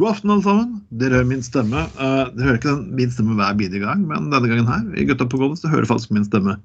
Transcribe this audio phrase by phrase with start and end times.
[0.00, 0.76] God aften, alle sammen.
[1.00, 1.82] Dere hører min stemme.
[1.98, 5.04] Uh, dere hører ikke den, min stemme hver bidige gang, men denne gangen her i
[5.08, 6.56] Gutta på gulvet så hører faktisk min stemme.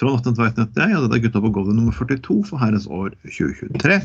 [0.00, 2.88] Trond Atten Tveiten heter jeg, og dette er Gutta på gulvet nummer 42 for herrens
[2.88, 4.00] år 2023.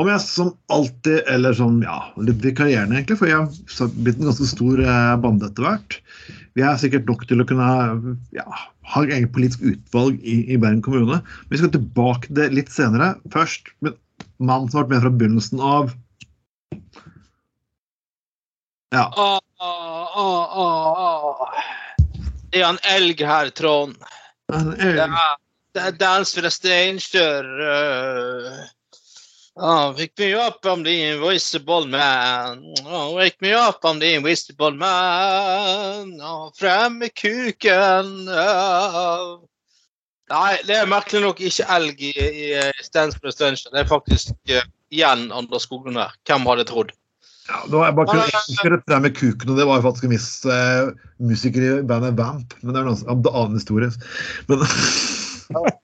[0.00, 4.30] Om jeg som alltid, eller som ja, litt vikarierende egentlig, for jeg har blitt en
[4.30, 5.96] ganske stor eh, bande etter hvert.
[6.56, 7.70] Vi er sikkert nok til å kunne
[8.32, 8.46] ja,
[8.94, 11.20] ha et eget politisk utvalg i, i Bergen kommune.
[11.20, 13.16] Men vi skal tilbake til det litt senere.
[13.34, 13.98] Først med
[14.38, 15.92] mannen som har vært med fra begynnelsen av.
[18.90, 19.12] Ja.
[19.16, 21.48] Åh, åh, åh.
[22.50, 23.96] Det er en elg her, Trond.
[24.52, 24.98] En Det elg.
[24.98, 25.36] er,
[25.74, 27.46] det er dans fra Steinkjer.
[27.62, 28.64] Uh,
[29.54, 32.64] oh, wake me up, I'm the invisible man.
[32.84, 36.18] Oh, wake me up, I'm the invisible man.
[36.20, 38.26] Oh, frem med kuken.
[38.28, 39.38] Oh.
[40.30, 43.70] Nei, det er merkelig nok ikke elg i, i the Steinkjer.
[43.70, 46.10] Det er faktisk uh, igjen Anders Skoglund her.
[46.26, 46.90] Hvem hadde trodd?
[47.48, 48.06] Ja, det var bare
[48.62, 52.18] kunne det med kuken, og det var jo faktisk en viss uh, musiker i bandet
[52.18, 52.54] Vamp.
[52.60, 53.90] Men det er en annen, historie.
[54.46, 54.62] Men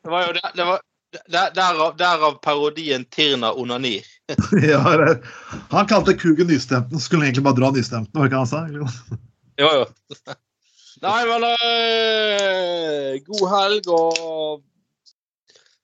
[0.05, 0.85] Det var jo det, det var,
[1.33, 3.97] der, derav, derav parodien Tirna Onani.
[4.71, 5.19] ja, det,
[5.71, 8.63] han kalte kuken nystemten, skulle egentlig bare dra nystemten, var det ikke han sa?
[9.57, 10.37] Jo, jo.
[11.03, 14.63] Nei, men øh, God helg og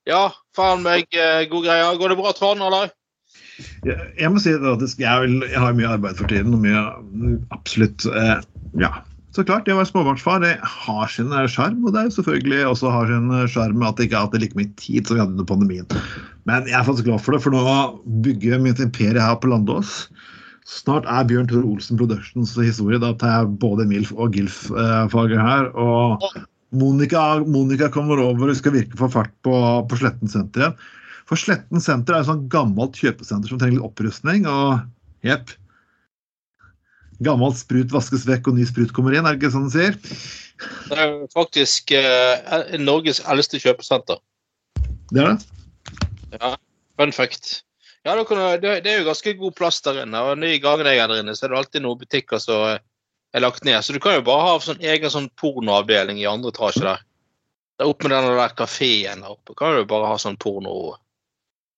[0.03, 1.91] Ja, faen meg øh, god greie.
[1.99, 2.89] Går det bra, Trond, eller?
[3.85, 7.39] Jeg, jeg må si at jeg, vil, jeg har mye arbeid for tiden, og mye
[7.55, 8.37] absolutt eh,
[8.81, 8.93] Ja.
[9.33, 12.67] Så klart, det å være småbarnsfar det har sin eh, sjarm, og det er selvfølgelig
[12.69, 15.23] også har sin eh, sjarm at det ikke har hatt like mye tid som vi
[15.23, 15.89] hadde under pandemien.
[16.49, 17.63] Men jeg er faktisk glad for det, for nå
[18.25, 20.03] bygger vi mitt imperie her på Landås.
[20.69, 23.01] Snart er Bjørn Tore Olsen Productions historie.
[23.01, 25.71] Da tar jeg både MILF og GILF-faget her.
[25.75, 26.23] Og
[26.77, 29.55] Monica, Monica kommer over og skal virke for fart på,
[29.89, 30.77] på Sletten senter igjen.
[31.29, 34.47] For Sletten senter er et sånt gammelt kjøpesenter som trenger litt opprustning.
[34.49, 34.83] Og
[35.27, 35.53] jepp.
[37.23, 39.99] Gammelt sprut vaskes vekk, og ny sprut kommer inn, er det ikke sånn de sier?
[40.89, 44.19] Det er faktisk eh, Norges eldste kjøpesenter.
[45.13, 45.61] Det er det?
[46.39, 46.55] Ja,
[46.97, 47.61] Fun fact.
[48.03, 48.15] Ja,
[48.59, 50.19] det, er jo ganske god plass der inne.
[50.19, 53.41] og Nye gangene jeg er der inne, så er det alltid noen butikker som er
[53.41, 53.79] lagt ned.
[53.81, 57.05] Så du kan jo bare ha sånn egen sånn pornoavdeling i andre etasje der.
[57.79, 60.37] Der oppe med den der kafeen der oppe, kan du bare ha sånn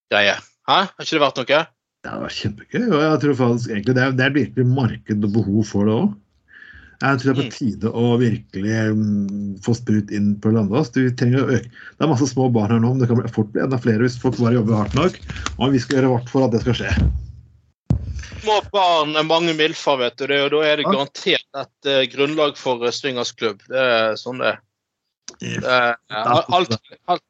[0.10, 0.36] pornogreie.
[0.66, 0.78] Hæ?
[0.90, 1.64] Har ikke det vært noe?
[2.06, 2.86] Det har vært kjempegøy.
[2.92, 5.94] og jeg tror faktisk egentlig Det er, det er virkelig marked og behov for det
[5.96, 6.14] òg.
[7.02, 10.94] Jeg tror det er på tide å virkelig mm, få sprut inn på Landås.
[10.96, 11.68] Du trenger å øke.
[11.70, 14.06] Det er masse små barn her nå, men det kan bli fort bli enda flere
[14.06, 15.20] hvis folk bare jobber hardt nok.
[15.60, 16.94] Og vi skal gjøre vårt for at det skal skje.
[18.46, 20.24] Små barn, er mange milfer, vet du.
[20.30, 23.66] Og da er det garantert et uh, grunnlag for uh, swingersklubb.
[23.68, 24.64] Det er sånn det er.
[25.66, 26.78] Uh, er alt,
[27.12, 27.26] alt,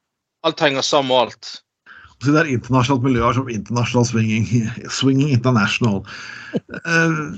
[0.46, 1.56] alt henger sammen med alt.
[2.24, 4.46] Så det er internasjonalt miljø som International Swinging,
[4.88, 6.00] swinging International.
[6.86, 7.36] Uh,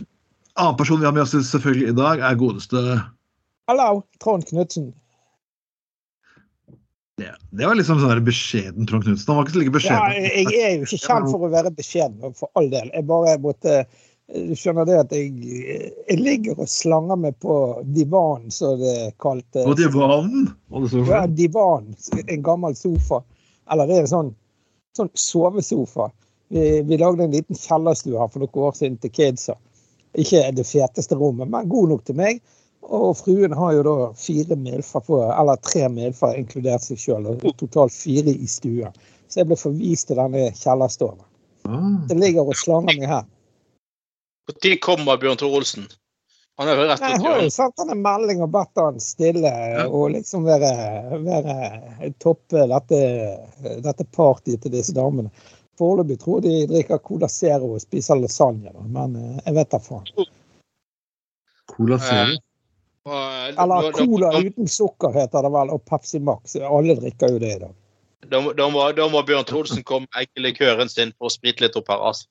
[0.59, 2.83] annen person vi har med oss selvfølgelig i dag, er godeste
[3.69, 4.93] Hallo, Trond Knutsen.
[7.19, 9.29] Det, det var liksom sånn beskjeden Trond Knutsen.
[9.29, 10.29] Han var ikke så like Ja, beskjeden.
[10.55, 12.93] jeg er jo ikke kjent for å være beskjeden, for all del.
[12.95, 13.83] Jeg bare måtte
[14.29, 15.33] Du skjønner det at jeg,
[16.05, 17.55] jeg ligger og slanger meg på
[17.97, 19.47] divanen, som det er kalt.
[19.57, 20.51] På divanen.
[21.09, 21.95] Ja, divan.
[22.27, 23.23] En gammel sofa.
[23.73, 24.35] Eller det er sånn,
[24.97, 26.09] sånn sovesofa.
[26.49, 29.59] Vi, vi lagde en liten kjellerstue her for noen år siden til kidsa.
[30.19, 32.41] Ikke det feteste rommet, men god nok til meg.
[32.89, 37.45] Og fruen har jo da fire milfer på, eller tre milfer inkludert seg sjøl, og
[37.61, 38.95] totalt fire i stuen.
[39.29, 41.19] Så jeg ble forvist til denne kjellerstua.
[41.69, 41.99] Ah.
[42.09, 43.27] Jeg ligger og slanger meg her.
[44.49, 45.85] Når kommer Bjørn Tore Olsen?
[46.59, 47.55] Han er jo rett Nei, Jeg ut har jo hjørnet.
[47.55, 49.53] sendt han en melding og bedt han stille
[49.87, 50.73] og liksom være,
[51.23, 52.99] være toppe dette,
[53.85, 55.31] dette partyet til disse damene.
[55.79, 59.79] Foreløpig tror de drikker Cola Zero og spiser lasagne, da, men eh, jeg vet da
[59.79, 60.09] faen.
[61.71, 62.39] Cola Zero.
[63.07, 66.57] Eh, Eller Cola uten sukker heter det vel, og Pepsi Max.
[66.59, 67.75] Alle drikker jo det i dag.
[68.29, 68.67] Da, må- da,
[69.09, 72.03] må, Bjørn Trolsen Olsen komme med eggelikøren sin for å sprite litt opp her.
[72.11, 72.27] altså.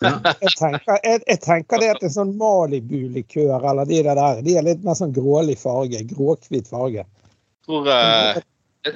[0.00, 0.14] Ja.
[0.44, 4.54] Jeg tenker, jeg, jeg tenker det at en sånn Malibu-likør eller de der, der, de
[4.56, 6.00] er litt mer sånn grålig farge.
[6.12, 7.02] Gråhvit farge.
[7.04, 8.38] Jeg tror, eh,
[8.86, 8.94] jeg,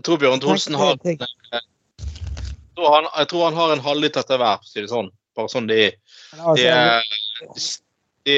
[0.00, 1.20] jeg tror Bjørn Tore Olsen har jeg
[2.80, 5.10] tror han, jeg tror han har en halvliter til hver, for å si det sånn.
[5.36, 5.80] Bare sånn de,
[6.40, 6.68] altså,
[7.54, 7.64] de,
[8.28, 8.36] de,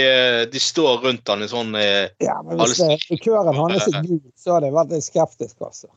[0.51, 4.21] de står rundt han i sånn eh, ja, men hvis det, likøren hans er gul,
[4.39, 5.91] så hadde jeg vært litt skeptisk, altså.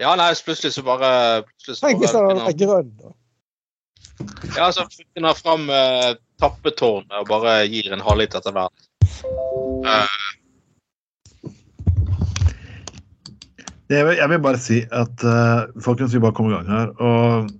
[0.00, 1.10] Ja, nei, plutselig så bare
[1.48, 3.12] plutselig så Tenk hvis det bare hadde vært grønn, da.
[4.56, 8.72] Ja, så finner han fram uh, tappetårnet og bare gir en halvliter til hver.
[9.86, 10.16] Eh,
[13.86, 16.88] Jeg vil, jeg vil bare si at uh, folkens, vi bare kommer i gang her.
[16.98, 17.50] Og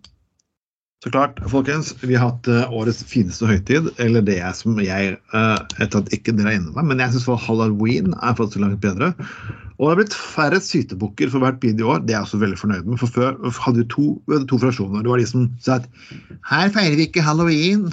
[1.05, 3.93] så klart, folkens, vi har hatt uh, årets fineste høytid.
[4.03, 7.15] Eller det er som jeg uh, etter at ikke dere er inne med, men jeg
[7.15, 9.13] syns halloween er faktisk langt bedre.
[9.77, 12.01] Og det har blitt færre sytebukker for hvert bid i år.
[12.05, 12.99] Det er jeg også veldig fornøyd med.
[13.03, 15.05] For før hadde vi to, hadde to fraksjoner.
[15.05, 15.89] Det var de som sa at
[16.49, 17.91] her feirer vi ikke halloween.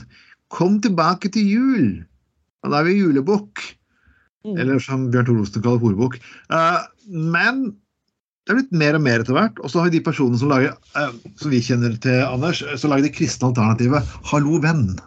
[0.54, 1.88] Kom tilbake til jul.
[2.64, 3.66] Og da er vi julebukk.
[4.48, 4.58] Mm.
[4.60, 6.20] Eller som Bjørn Osten kaller horebukk.
[6.52, 7.66] Uh, men
[8.44, 9.60] det er blitt mer og mer etter hvert.
[9.60, 12.80] Og så har vi de personene som lager, uh, som vi kjenner til, Anders, eh,
[12.80, 15.00] så lager de kristne alternativet 'Hallo, venn'.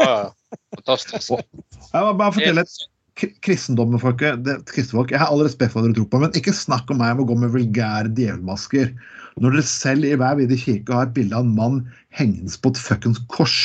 [0.00, 0.28] ja, ja.
[0.76, 1.32] Fantastisk.
[1.92, 2.76] Jeg må bare fortelle et
[3.44, 4.44] kristendommen, folket.
[4.46, 7.16] Det, Jeg har all respekt for hva dere tror på, men ikke snakk om meg
[7.16, 8.92] om å gå med vulgære djevelmasker.
[9.38, 11.80] Når dere selv i hver vide kirke har et bilde av en mann
[12.14, 13.58] hengende på et fuckings kors,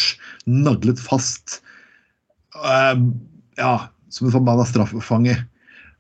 [0.46, 1.62] naglet fast
[2.60, 2.98] uh,
[3.58, 5.38] Ja, som en forbanna straffefange.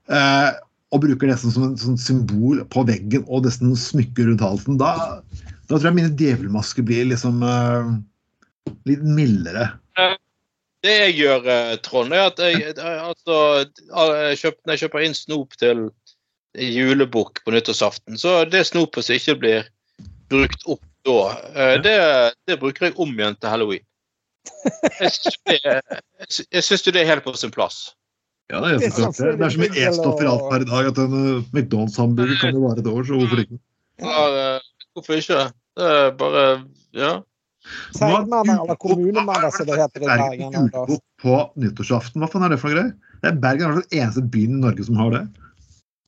[0.09, 0.51] uh,
[0.93, 5.21] og bruker det som, som sånn symbol på veggen og nesten smykker rundt halsen, da,
[5.65, 7.95] da tror jeg mine djevelmasker blir liksom uh,
[8.89, 9.71] litt mildere.
[10.83, 13.37] Det jeg gjør, eh, Trond, er at jeg, eh, altså,
[13.87, 15.85] kjøper, når jeg kjøper inn snop til
[16.53, 19.69] julebukk på nyttårsaften, så det snopet som ikke blir
[20.31, 21.17] brukt opp da,
[21.55, 21.95] eh, det,
[22.47, 23.83] det bruker jeg om igjen til halloween.
[24.99, 25.11] Jeg
[26.63, 27.93] syns jo det er helt på sin plass.
[28.51, 29.37] Ja, det er, Det er det.
[29.39, 31.13] det er så mye E-stoffer i alt per i dag at en
[31.55, 33.59] McDonald's-hamburger kan jo vare et år, så hvorfor ikke?
[34.03, 35.43] Ja, eh, hvorfor ikke?
[35.79, 36.43] Det er bare
[36.93, 37.13] Ja.
[37.95, 40.69] Seigmenner eller kommunemenner, som det heter i Bergen.
[41.23, 43.13] På nyttårsaften, hva faen er det for noe greier?
[43.23, 45.23] Det er Bergen er den eneste byen i Norge som har det.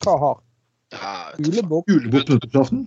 [0.03, 0.41] Hva har?
[0.95, 1.87] ja Julebukk?
[1.91, 2.85] Julebukk på nyttårsaften?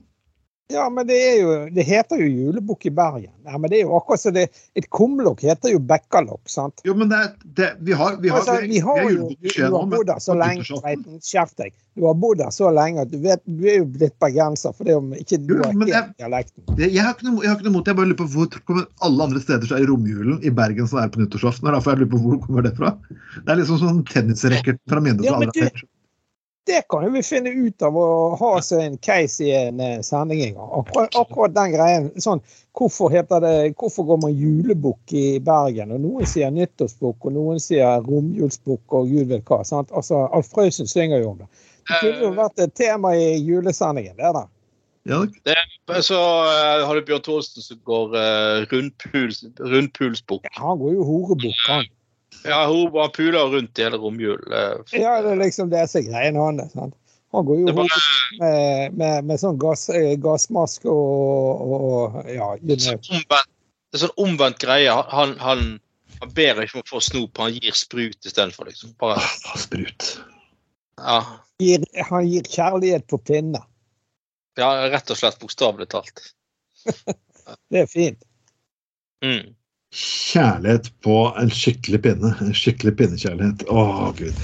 [0.71, 3.31] Ja, men det er jo Det heter jo julebukk i Bergen.
[3.49, 4.43] Ja, men det er jo akkurat så det
[4.77, 6.83] Et kumlokk heter jo bekkalokk, sant?
[6.85, 7.21] Jo, men det,
[7.57, 10.67] det, vi har, vi har, Altså, vi har jo Du har bodd der så lenge,
[10.69, 11.17] Tveiten.
[11.25, 11.73] Skjerp deg.
[11.97, 14.85] Du har bodd der så lenge at du vet Du er jo blitt bergenser, for
[14.85, 16.63] det er jo ikke du Jo, har helt jeg- dialekten.
[16.77, 17.95] det, jeg har ikke noe, jeg har ikke noe mot det.
[17.95, 20.87] Jeg bare lurer på hvor kommer alle andre steder så er i romjulen i Bergen
[20.93, 21.73] som er på nyttårsaften.
[21.73, 22.93] Derfor jeg lurer på hvor kommer det fra.
[23.09, 25.71] Det er liksom sånn tennisracket fra Minde Ja, til men andre.
[25.81, 25.95] du-
[26.69, 30.01] Det kan jo vi finne ut av å ha seg en case i en eh,
[30.05, 30.73] sending en gang.
[30.83, 32.11] Akkurat, akkurat den greien.
[32.21, 32.43] Sånn,
[32.77, 35.95] hvorfor, heter det, hvorfor går man julebukk i Bergen?
[35.97, 39.63] Og Noen sier nyttårsbukk, og noen sier romjulsbukk og gud vet hva.
[39.65, 39.89] Sant?
[39.97, 41.49] Altså, Alf Prøysen synger jo om det.
[41.89, 44.17] Det kunne jo vært et tema i julesendingen.
[44.21, 44.45] det da.
[45.09, 45.25] Ja,
[46.05, 50.51] Så uh, har du Bjørn Thorsen som går uh, rundpuls, rundpulsbukk.
[50.61, 51.89] Han går jo horebukk, han.
[52.45, 54.53] Ja, hun bare puler rundt i hele romjulen.
[54.95, 56.73] Ja, det er liksom det som er greien hans.
[56.73, 56.95] sant?
[57.35, 57.99] Han går jo bare-
[58.41, 62.79] med, med, med sånn gass, eh, gassmaske og, og ja, you know.
[62.79, 63.51] sånn omvendt,
[63.91, 64.95] det er sånn omvendt greie.
[65.13, 65.67] Han, han,
[66.23, 68.71] han ber ikke om å få snop, han gir sprut istedenfor.
[68.71, 68.95] Liksom.
[69.01, 70.15] Bare, Ah, sprut.
[70.97, 71.19] ja,
[71.61, 73.61] gir, han gir kjærlighet på pinne.
[74.59, 76.25] ja, rett og slett bokstavelig talt.
[77.71, 78.25] Det er fint.
[79.25, 79.55] Mm.
[79.89, 82.35] Kjærlighet på en skikkelig pinne.
[82.45, 83.63] En skikkelig pinnekjærlighet.
[83.73, 83.85] Å,
[84.19, 84.41] gud.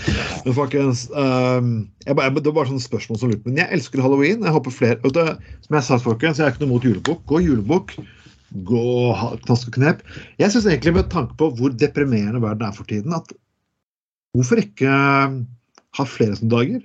[0.47, 1.73] Men folkens, um,
[2.07, 3.45] jeg, jeg, det var bare sånne spørsmål som lurte.
[3.51, 4.47] Men jeg elsker halloween.
[4.47, 5.21] Jeg håper flere du,
[5.67, 7.21] Som jeg sa, folkens, jeg er ikke noe mot julebukk.
[7.29, 7.93] Gå julebukk.
[8.71, 8.87] Gå
[9.45, 10.01] knask og knep.
[10.41, 13.35] Jeg syns egentlig, med tanke på hvor deprimerende verden er for tiden, at
[14.39, 15.41] hvorfor ikke ehm,
[15.99, 16.81] ha flere sånne dager?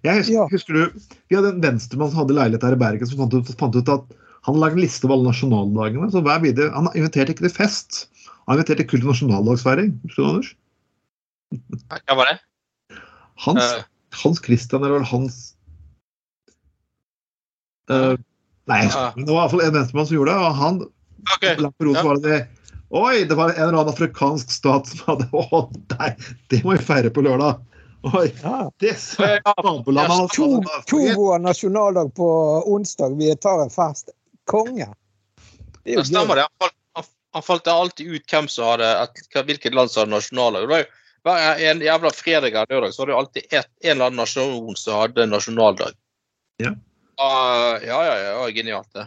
[0.00, 0.46] Jeg husker, Ja.
[0.48, 3.52] husker du, Vi hadde en venstremann som hadde leilighet her i Bergen, som fant ut,
[3.60, 4.16] fant ut at
[4.48, 6.10] han lagde en liste over alle nasjonaldagene.
[6.12, 8.06] så hver video, Han inviterte ikke til fest.
[8.48, 9.92] Han inviterte kun til nasjonaldagsfeiring.
[10.18, 10.54] Anders?
[11.90, 12.38] Hva var det?
[13.40, 13.82] Hans, uh,
[14.22, 15.56] Hans Christian, eller Hans
[17.90, 18.16] uh,
[18.70, 20.40] Nei, uh, men det var i hvert fall en venstremann som gjorde det.
[20.40, 20.80] og han
[21.34, 21.56] okay.
[21.58, 22.04] langt på rot Ja.
[22.06, 22.40] var det
[22.90, 25.60] Oi, det var en eller annen afrikansk stat som hadde Å,
[25.94, 26.14] nei,
[26.50, 27.60] det må vi feire på lørdag!
[28.02, 28.70] Oi, Ja.
[28.80, 29.54] det Ja, ja.
[29.62, 32.30] nabolandet To, Togo har nasjonaldag på
[32.66, 33.18] onsdag.
[33.18, 34.10] Vi tar en fest.
[34.50, 34.88] Konge.
[35.80, 36.46] Det er jo stemmer det.
[36.62, 40.90] Han, han, han falt alltid ut hvem som hadde et, hvilket land som hadde nasjonaldag.
[41.24, 44.76] Hver en jævla fredag eller lørdag så var det alltid et, en eller annen nasjon
[44.76, 45.96] som hadde nasjonaldag.
[46.62, 46.74] Ja.
[47.20, 49.06] Uh, ja, ja, ja, ja, genialt, det.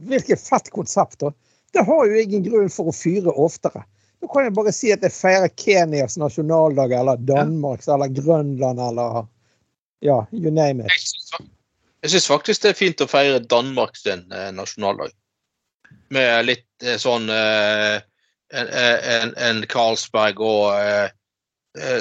[0.00, 1.20] Hvilket fett konsept.
[1.20, 1.32] da.
[1.72, 3.84] Det har jo ingen grunn for å fyre oftere.
[4.22, 9.24] Nå kan jeg bare si at jeg feirer Kenyas nasjonaldag eller Danmarks eller Grønland eller
[10.02, 10.90] ja, you name it.
[10.90, 11.46] Jeg
[12.02, 15.12] Jeg syns faktisk det er fint å feire Danmark sin eh, nasjonaldag.
[16.12, 18.00] med litt eh, sånn eh,
[18.52, 20.72] en, en, en Carlsberg og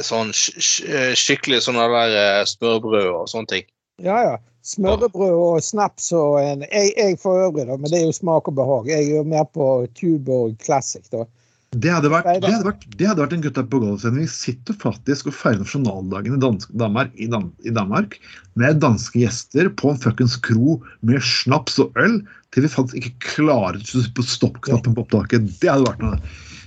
[0.03, 3.69] sånn sk sk skikkelig sånne der smørbrød og sånne ting.
[4.03, 4.33] Ja, ja.
[4.67, 8.49] Smørbrød og snaps og en Jeg, jeg for øvrig, da, men det er jo smak
[8.51, 8.89] og behag.
[8.91, 11.23] Jeg er jo mer på Tuborg Classic, da.
[11.71, 14.25] Det hadde vært, det hadde vært, det hadde vært en gutta på golfsending.
[14.25, 18.17] Vi sitter faktisk og feirer nasjonaldagen i, dansk, Danmark, i, Dan, i Danmark
[18.59, 22.17] med danske gjester på en fuckings kro med snaps og øl
[22.51, 23.79] til vi faktisk ikke klarer
[24.17, 25.47] på stoppknappen på opptaket.
[25.61, 26.19] Det hadde vært noe.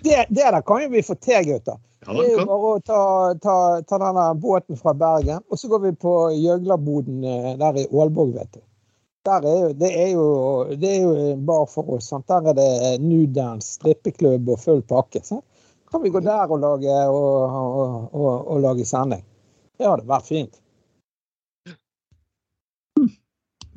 [0.06, 1.76] Det, det der kan jo vi få til, gutter.
[2.06, 3.02] Ja, Det er jo bare å ta,
[3.44, 7.90] ta, ta denne båten fra Bergen, og så går vi på gjøglerboden eh, der i
[7.92, 8.64] Aalborg, vet du.
[9.24, 10.24] Der er jo, det, er jo,
[10.76, 12.10] det er jo en bar for oss.
[12.12, 12.26] Sant?
[12.28, 15.22] Der er det nudance, strippeklubb og full pakke.
[15.24, 15.44] Sant?
[15.88, 19.22] Kan vi gå der og lage, og, og, og, og lage sending?
[19.78, 20.60] Det hadde vært fint.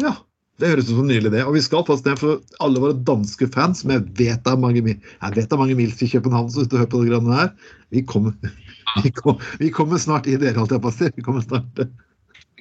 [0.02, 0.12] Ja,
[0.60, 1.44] det høres ut som en nydelig idé.
[1.48, 4.84] Og vi skal passe ned for alle våre danske fans, som jeg vet er mange,
[4.86, 7.12] mil- jeg vet det er mange mils i København som sitter og hører på det
[7.14, 7.54] greiene her.
[7.96, 8.36] Vi kommer,
[9.06, 11.12] vi, kom, vi kommer snart i dere, holdt jeg på å si.
[11.16, 11.86] Vi kommer snart.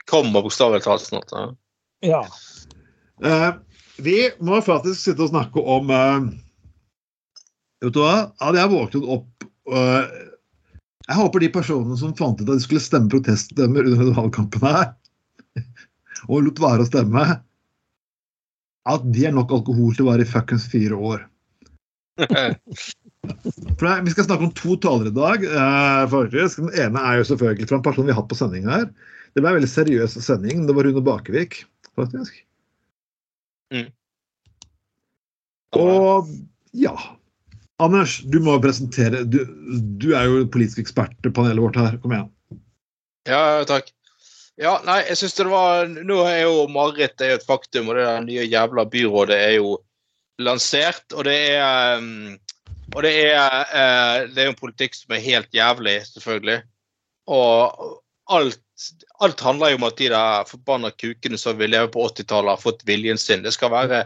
[0.07, 1.35] Kommer bokstavelig talt snart.
[1.35, 1.49] Ja.
[2.05, 2.23] Ja.
[3.25, 3.55] Eh,
[3.97, 6.27] vi må faktisk sitte og snakke om eh,
[7.85, 8.29] Vet du hva?
[8.43, 10.11] Hadde jeg våknet opp eh,
[11.07, 14.91] Jeg håper de personene som fant ut at de skulle stemme proteststemmer under valgkampen her,
[16.29, 17.25] og lot være å stemme,
[18.87, 21.25] at de er nok alkohol til å være i fuckings fire år.
[23.79, 25.47] For Vi skal snakke om to talere i dag.
[26.11, 26.61] faktisk.
[26.65, 28.91] Den ene er jo selvfølgelig fra en person vi har hatt på sending her.
[29.35, 30.67] Det ble en veldig seriøs sending.
[30.67, 31.63] Det var Rune Bakevik,
[31.99, 32.46] faktisk.
[35.77, 36.31] Og
[36.77, 36.95] ja.
[37.83, 39.43] Anders, du må presentere Du,
[40.01, 41.99] du er jo politisk ekspert i panelet vårt her.
[42.01, 42.31] Kom igjen.
[43.29, 43.91] Ja, takk.
[44.57, 48.07] Ja, nei, jeg synes det var Nå er jo er jo et faktum, og det
[48.07, 49.77] der nye jævla byrådet er jo
[50.41, 51.05] lansert.
[51.13, 52.39] Og det er um,
[52.95, 56.61] Og det er, eh, det er jo en politikk som er helt jævlig, selvfølgelig.
[57.27, 57.99] Og
[58.31, 58.63] alt,
[59.25, 62.63] alt handler jo om at de der forbanna kukene som vil leve på 80-tallet, har
[62.63, 63.45] fått viljen sin.
[63.45, 64.05] Det skal være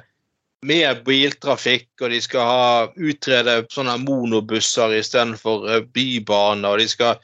[0.66, 6.68] mer biltrafikk, og de skal ha utrede sånne monobusser istedenfor uh, bybaner.
[6.68, 7.16] og de skal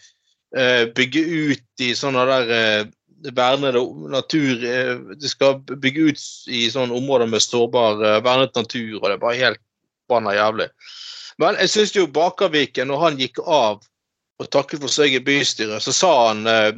[0.57, 2.93] uh, bygge ut i sånne der uh,
[3.37, 9.01] vernede natur uh, De skal bygge ut i sånne områder med sårbar eh, vernet natur,
[9.01, 9.63] og det er bare helt
[10.09, 10.69] banna jævlig.
[11.39, 13.83] Men jeg syns jo Bakerviken, når han gikk av
[14.37, 16.73] og takket for seg i bystyret, så sa han eh,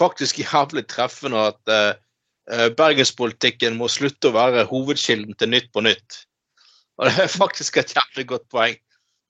[0.00, 6.24] faktisk jævlig treffende at eh, bergenspolitikken må slutte å være hovedkilden til Nytt på Nytt.
[6.98, 8.80] Og det er faktisk et jævlig godt poeng.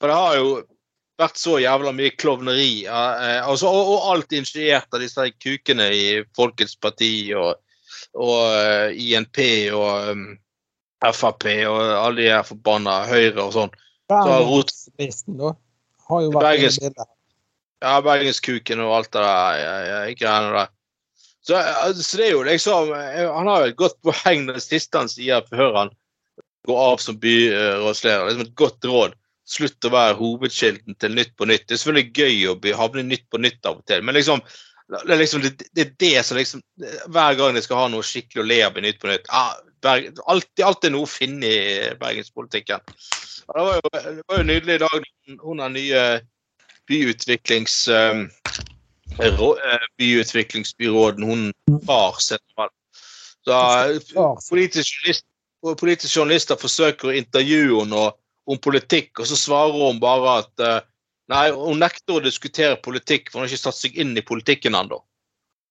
[0.00, 0.54] For det har jo
[1.20, 2.84] vært så jævla mye klovneri.
[2.88, 6.06] Uh, altså, og, og alt initiert av disse kukene i
[6.36, 7.54] Folkets Parti og,
[8.18, 9.40] og uh, INP
[9.76, 10.26] og um,
[11.04, 13.74] Frp og alle de her forbanna Høyre og sånn.
[14.10, 15.54] Bergenslisten, da.
[16.08, 17.10] Har jo vært Bergens- en del.
[17.84, 20.70] Ja, Bergenskuken og alt det der greiene der.
[21.44, 21.58] Så,
[22.00, 24.96] så det er jo liksom eh, Han har jo et godt poeng når det siste
[24.96, 25.90] han sier før han
[26.64, 28.30] går av som byrådsleder.
[28.30, 29.18] Liksom et godt råd.
[29.44, 31.66] Slutt å være hovedkilden til Nytt på Nytt.
[31.68, 34.40] Det er selvfølgelig gøy å havne Nytt på Nytt av og til, men liksom
[34.84, 36.60] det er liksom det, det, er det som liksom
[37.08, 39.54] Hver gang de skal ha noe skikkelig å le av i Nytt på Nytt ah,
[39.84, 41.62] Berg, alltid, noe å finne i
[42.00, 42.84] bergenspolitikken.
[42.84, 45.08] Det var jo, det var jo nydelig i dag.
[45.42, 46.04] Hun er nye
[46.90, 47.88] byutviklings...
[47.88, 48.26] Um,
[49.18, 51.44] eh, byutviklingsbyråden hun
[51.88, 52.74] har sentralt.
[53.44, 55.24] Så eh, Ja, politisk
[55.72, 58.08] politiske journalister forsøker å intervjue henne
[58.44, 60.82] om politikk, og så svarer hun bare at eh,
[61.32, 64.74] Nei, hun nekter å diskutere politikk, for hun har ikke satt seg inn i politikken
[64.76, 64.98] ennå.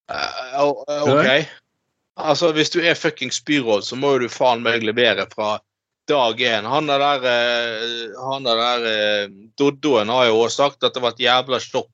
[0.10, 0.40] Uh,
[0.90, 1.28] eh, OK.
[2.18, 5.60] Altså, hvis du er fuckings byråd, så må jo du faen meg levere fra
[6.10, 6.66] dag én.
[6.68, 11.04] Han er der, eh, han er der eh, Doddoen har jo også sagt at det
[11.04, 11.90] var et jævla sjokk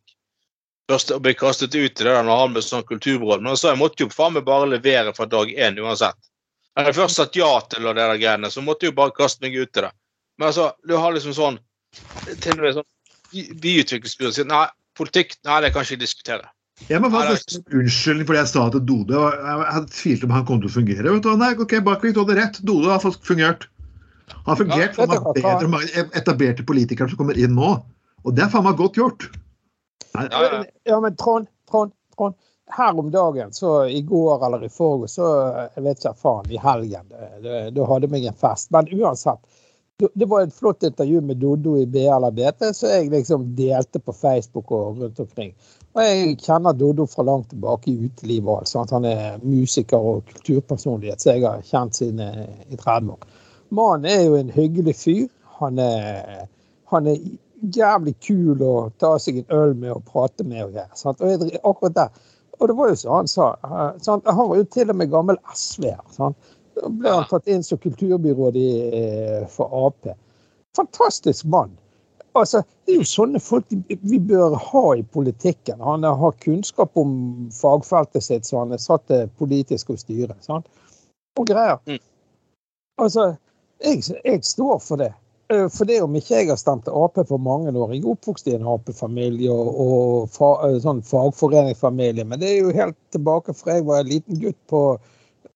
[0.90, 3.70] først å bli kastet ut i det der når han ble sånn kulturbråd Men så
[3.70, 6.18] jeg måtte jo faen meg bare levere fra dag én uansett.
[6.74, 9.44] Jeg hadde først satt ja til det der greiene, så måtte jeg jo bare kaste
[9.46, 9.92] meg ut i det.
[10.40, 11.60] Men altså, du har liksom sånn
[12.42, 12.88] til og med sånn
[13.34, 14.66] by- byutviklingsbyrå sier nei,
[14.98, 16.50] politikk nei, det kan jeg ikke diskutere.
[16.88, 20.32] Jeg må faktisk nesten unnskyldning fordi jeg sa til Dode Jeg, Jeg hadde tvilt om
[20.32, 21.12] han kom til å fungere.
[21.12, 21.34] Vet du.
[21.36, 22.62] Nei, ok, Bakvik, du hadde rett.
[22.64, 23.68] Dode har fungert.
[24.34, 27.76] Han har fungert for er hva, bedre enn mange etablerte politikere som kommer inn nå.
[28.26, 29.30] Og det er faen meg godt gjort.
[30.16, 30.62] Nei, Ja, ja.
[30.90, 32.36] Ja, men Trond, Trond, Trond.
[32.70, 35.30] Her om dagen, så i går eller i forgårs, så
[35.74, 37.08] jeg vet ikke faen, i helgen,
[37.74, 38.70] da hadde vi meg en fest.
[38.72, 39.40] Men uansett.
[40.16, 44.00] det- var et flott intervju med Doddo i BA eller BT, så jeg liksom delte
[44.00, 45.54] på Facebook og rundt omkring.
[45.96, 48.76] Og jeg kjenner Doddo fra langt tilbake i utelivet og alt.
[48.76, 53.20] at Han er musiker og kulturpersonlighet, så jeg har kjent siden eh, i 30 år.
[53.70, 55.28] Mannen er jo en hyggelig fyr.
[55.60, 56.46] Han er,
[56.92, 57.18] han er
[57.76, 60.70] jævlig kul å ta seg en øl med og prate med.
[60.70, 61.22] Og, sant?
[61.22, 62.24] og jeg, akkurat der.
[62.60, 63.50] Og det var jo som han sa.
[63.64, 64.26] eh, Sant?
[64.28, 66.02] Han var jo til og med gammel SV-er.
[66.20, 70.10] Da ble han tatt inn som kulturbyråd i, eh, for Ap.
[70.76, 71.72] Fantastisk mann.
[72.38, 75.80] Altså, Det er jo sånne folk vi bør ha i politikken.
[75.82, 80.36] Han har kunnskap om fagfeltet sitt, så han er satt til politisk å styre.
[80.42, 80.66] sant?
[81.38, 81.78] Og greier.
[81.88, 82.00] Mm.
[83.00, 83.38] Altså,
[83.84, 85.14] jeg, jeg står for det.
[85.54, 87.94] Eh, For det om ikke jeg har stemt Ap for mange år.
[87.94, 92.26] Jeg er oppvokst i en Ap-familie og, og fa, eh, sånn fagforeningsfamilie.
[92.26, 94.84] Men det er jo helt tilbake fra jeg var en liten gutt på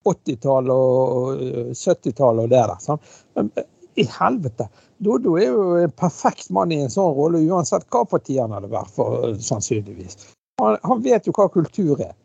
[0.10, 2.76] 80-tallet og eh, 70-tallet og det der.
[2.84, 3.04] Sånn.
[3.38, 3.70] Men eh,
[4.02, 4.66] i helvete.
[5.04, 8.72] Dodo er jo en perfekt mann i en sånn rolle, uansett hva parti han hadde
[8.72, 10.32] vært for, eh, sannsynligvis.
[10.62, 12.14] Han, han vet jo hva kultur er.
[12.14, 12.20] Eh,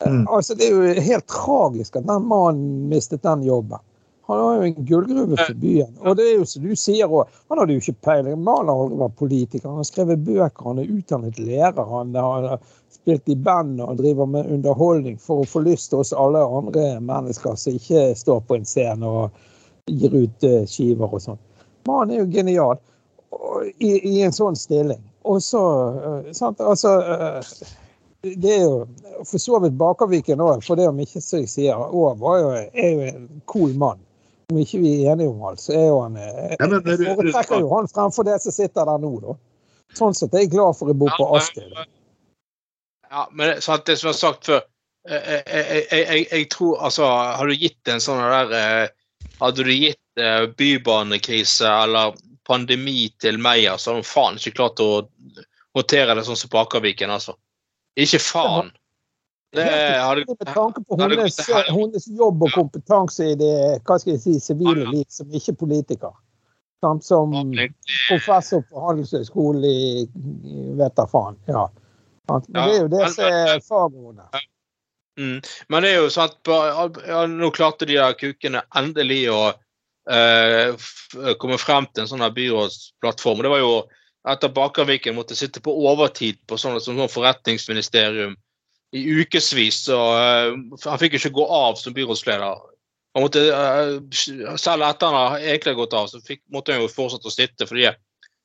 [0.00, 0.22] Mm.
[0.32, 3.80] Altså, det er jo helt tragisk at den mannen mistet den jobben.
[4.30, 5.94] Han har jo en gullgruve for byen.
[6.04, 8.36] Og det er jo som du sier òg, han hadde jo ikke peiling.
[8.46, 9.68] Maler har aldri vært politiker.
[9.68, 11.80] Han har skrevet bøker, han er utdannet lærer.
[11.90, 12.48] Han har
[12.94, 16.86] spilt i band og driver med underholdning for å få lyst til oss alle andre
[17.02, 21.40] mennesker som ikke står på en scene og gir ut eh, skiver og sånn.
[21.88, 22.78] Mannen er jo genial
[23.78, 25.00] i, i en sånn stilling.
[25.28, 27.54] Og så eh, sant, altså eh,
[28.22, 28.84] det er jo
[29.24, 31.80] for så vidt Bakerviken òg, for det om ikke så jeg sier,
[32.20, 34.00] var er jo en cool mann.
[34.50, 36.98] Om ikke vi er enige om alt, så er jo han eh, Ja, men det-
[37.00, 39.36] Jeg foretrekker jo han fremfor det som sitter der nå, da.
[39.98, 41.64] Sånn sett er jeg glad for å bo på Askøy.
[41.66, 41.94] Astrid.
[43.10, 44.60] Ja, men sant, det som jeg har sagt før
[45.08, 48.88] eh, jeg, jeg, jeg, jeg, jeg tror altså Har du gitt en sånn der eh,
[49.40, 52.14] Hadde du gitt eh, bybanekrise eller
[52.46, 54.90] pandemi til Meyer, så hadde hun faen ikke klart å
[55.76, 57.36] håndtere det sånn som Bakerviken, altså.
[58.00, 58.70] Ikke faen.
[59.52, 64.34] Det Med tanke på hennes, hennes jobb og kompetanse i det hva skal jeg si,
[64.40, 66.12] sivile liv som ikke-politiker.
[66.80, 67.34] Samt som
[68.08, 70.06] professor på Handelshøyskolen i
[70.78, 71.36] vet da faen.
[71.50, 71.66] Ja.
[72.46, 74.44] Det er jo det som er fagordet.
[75.18, 75.40] Mm.
[75.68, 79.40] Men det er jo sant på- ja, Nå klarte de der kukene endelig å
[80.10, 80.74] eh,
[81.38, 83.42] komme frem til en sånn her byrådsplattform.
[83.42, 83.74] og Det var jo
[84.30, 88.36] etter Bakerviken måtte sitte på overtid på sånn, sånn forretningsministerium
[88.96, 89.84] i ukevis.
[89.88, 90.52] Eh,
[90.84, 92.66] han fikk jo ikke gå av som byrådsleder.
[93.14, 96.90] Han måtte, uh, selv etter han har egentlig gått av, så fikk, måtte han jo
[96.92, 97.66] fortsette å sitte.
[97.66, 97.90] fordi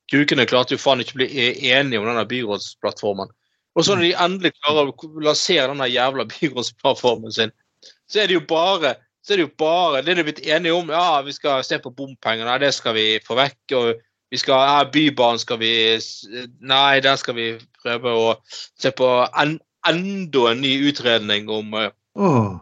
[0.09, 3.29] kukene klarte jo faen ikke å bli e- enige om denne byrådsplattformen.
[3.75, 7.53] Og så når de endelig klarer å lansere denne jævla byrådsplattformen sin,
[8.09, 10.89] så er det jo bare så er det jo bare det de blitt enige om.
[10.93, 13.61] Ja, vi skal se på bompengene, nei, det skal vi få vekk.
[13.73, 15.71] og vi skal, ja, Bybanen skal vi
[16.61, 17.47] Nei, der skal vi
[17.81, 19.07] prøve å se på
[19.41, 19.57] en,
[19.89, 22.55] enda en ny utredning om uh, oh.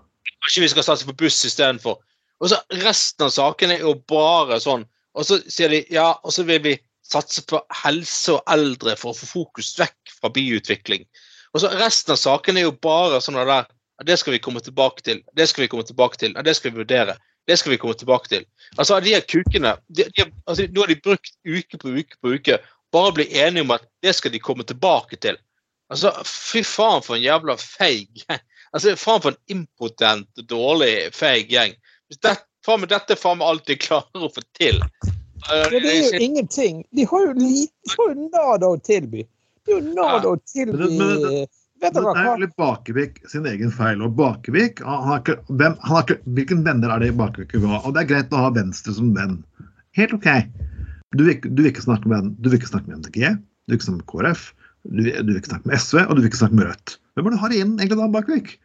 [0.43, 2.01] Kanskje vi skal satse på buss istedenfor.
[2.43, 4.83] Og så resten av sakene er jo bare sånn.
[5.15, 6.73] Og så sier de ja, og så vil vi
[7.07, 11.05] satse på helse og eldre for å få fokus vekk fra byutvikling.
[11.53, 13.69] Og så resten av sakene er jo bare sånn der
[14.03, 15.21] Det skal vi komme tilbake til.
[15.37, 16.33] Det skal vi komme tilbake til.
[16.33, 17.15] Det skal vi vurdere.
[17.47, 18.45] Det skal vi komme tilbake til.
[18.77, 22.33] Altså, de her kukene de, de, altså, Nå har de brukt uke på uke på
[22.35, 22.57] uke
[22.93, 25.37] bare bli enige om at det skal de komme tilbake til.
[25.93, 28.41] Altså, fy faen for en jævla feig gjeng.
[28.73, 31.75] Altså, faen for en impotent, dårlig, feig gjeng.
[32.09, 34.81] Hvis det, faen dette er faen meg alt de klarer å få til.
[35.43, 36.83] Ja, det er jo ingenting.
[36.95, 39.25] De har jo, de har jo nada å tilby.
[39.63, 40.87] Det er jo nada å tilby
[41.83, 44.01] Men det- er litt Bakevik sin egen feil.
[44.01, 47.51] og Bakevik, han har ikke, hvem, han har ikke, Hvilken venner er det i Bakevik
[47.53, 47.81] vil ha?
[47.83, 49.43] Og det er greit å ha Venstre som venn.
[49.99, 50.29] Helt OK.
[51.13, 53.77] Du vil, du vil ikke snakke med, du vil ikke snakke med MDG, du vil
[53.77, 56.41] ikke snakke med KrF, du, du vil ikke snakke med SV, og du vil ikke
[56.41, 56.95] snakke med Rødt.
[57.13, 58.55] Hvem er det du har igjen egentlig da, Bakvik?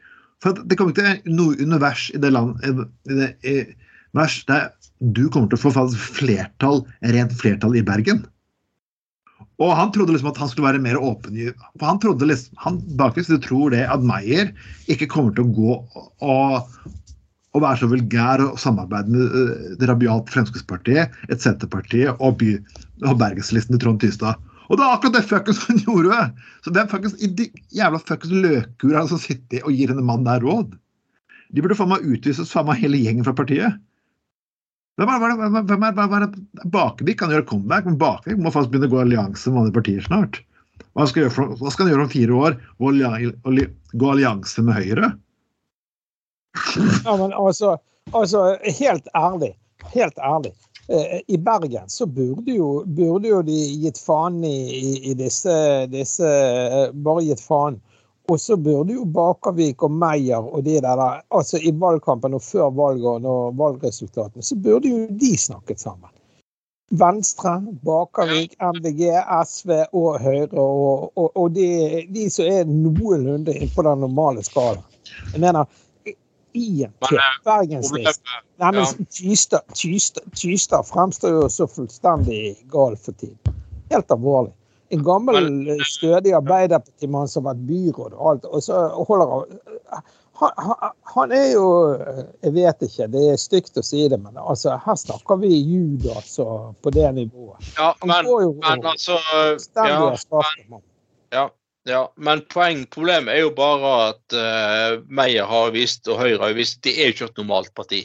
[0.43, 2.73] For det kommer ikke til noe univers i det land, i,
[3.11, 3.55] det, i,
[4.17, 5.87] vers der du kommer til å få
[6.19, 6.83] flertall,
[7.15, 8.25] rent flertall i Bergen.
[9.63, 11.39] Og han trodde liksom at han skulle være mer åpen.
[11.79, 14.53] For han trodde liksom, han bakvis tror det at Meyer
[14.91, 15.77] ikke kommer til å gå
[16.23, 16.69] og,
[17.55, 22.55] og være så vulgær og samarbeide med uh, det rabiat Fremskrittspartiet, et Senterpartiet og, by,
[23.07, 24.39] og Bergenslisten til Trond Tystad.
[24.69, 26.19] Og det er akkurat det fuckings han gjorde!
[26.65, 30.45] Så hvem fuckings de jævla fuckings løkur det som sitter og gir denne mannen der
[30.45, 30.75] råd?
[31.57, 33.79] De burde faen meg utvises faen meg hele gjengen fra partiet.
[34.99, 36.27] Hvem er, hvem er, hvem er,
[36.75, 40.05] Bakevik kan gjøre comeback, men Bakevik må faktisk begynne å gå allianse med andre partier
[40.05, 40.41] snart.
[40.99, 42.57] Hva skal, for, hva skal han gjøre om fire år?
[42.83, 45.13] Alli- gå allianse med Høyre?
[47.07, 47.77] Ja, men altså,
[48.11, 48.43] altså
[48.81, 49.53] helt ærlig.
[49.95, 50.53] Helt ærlig.
[50.89, 55.53] Eh, I Bergen så burde jo, burde jo de gitt faen i, i, i disse,
[55.93, 57.77] disse eh, Bare gitt faen.
[58.29, 61.01] Og så burde jo Bakervik og Meyer og de der,
[61.33, 66.13] altså i valgkampen og før valget og når valgresultatene, så burde jo de snakket sammen.
[66.91, 69.13] Venstre, Bakervik, MDG,
[69.45, 71.69] SV og Høyre og, og, og de,
[72.13, 74.85] de som er noenlunde innenfor den normale skalaen.
[75.33, 75.65] Jeg mener,
[76.55, 76.89] Eh,
[77.45, 79.61] Bergenslisten Problemet Nei, men Tystad,
[80.35, 83.39] Tystad fremstår jo så fullstendig gal for tiden.
[83.93, 84.53] Helt alvorlig.
[84.91, 90.03] En gammel, Men- stødig Arbeiderpartimann som har vært byråd og alt, og så holder han
[91.03, 91.67] han, er jo
[92.43, 96.17] Jeg vet ikke, det er stygt å si det, men altså, her snakker vi Judas
[96.17, 97.71] altså, på det nivået.
[97.79, 99.19] Ja, men, jo men altså
[99.75, 100.15] ja,
[100.69, 100.83] men,
[101.33, 101.49] ja,
[101.89, 106.81] ja, men poengproblemet er jo bare at uh, Meyer har vist, og Høyre har vist,
[106.87, 108.03] det er jo ikke et normalt parti.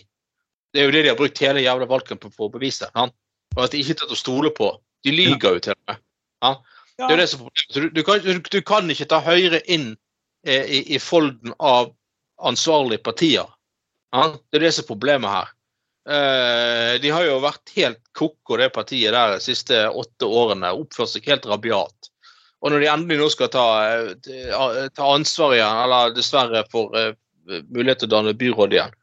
[0.74, 2.90] Det er jo det de har brukt hele jævla valgkampen for å bevise.
[2.90, 3.16] sant?
[3.54, 4.72] Og at de ikke er til å stole på.
[5.06, 6.06] De lyver jo til og med.
[6.98, 7.74] Det er jo det som er problemet.
[7.74, 9.92] Så Du, du, kan, du, du kan ikke ta Høyre inn
[10.48, 11.92] eh, i, i folden av
[12.42, 13.52] ansvarlige partier.
[14.16, 14.32] Ja?
[14.50, 15.54] Det er det som er problemet her.
[16.04, 20.74] Eh, de har jo vært helt ko-ko, det partiet der, de siste åtte årene.
[20.76, 22.10] Oppført seg helt rabiat.
[22.64, 27.12] Og når de endelig nå skal ta, eh, ta ansvar igjen, eller dessverre får eh,
[27.70, 28.94] mulighet til å danne byråd igjen,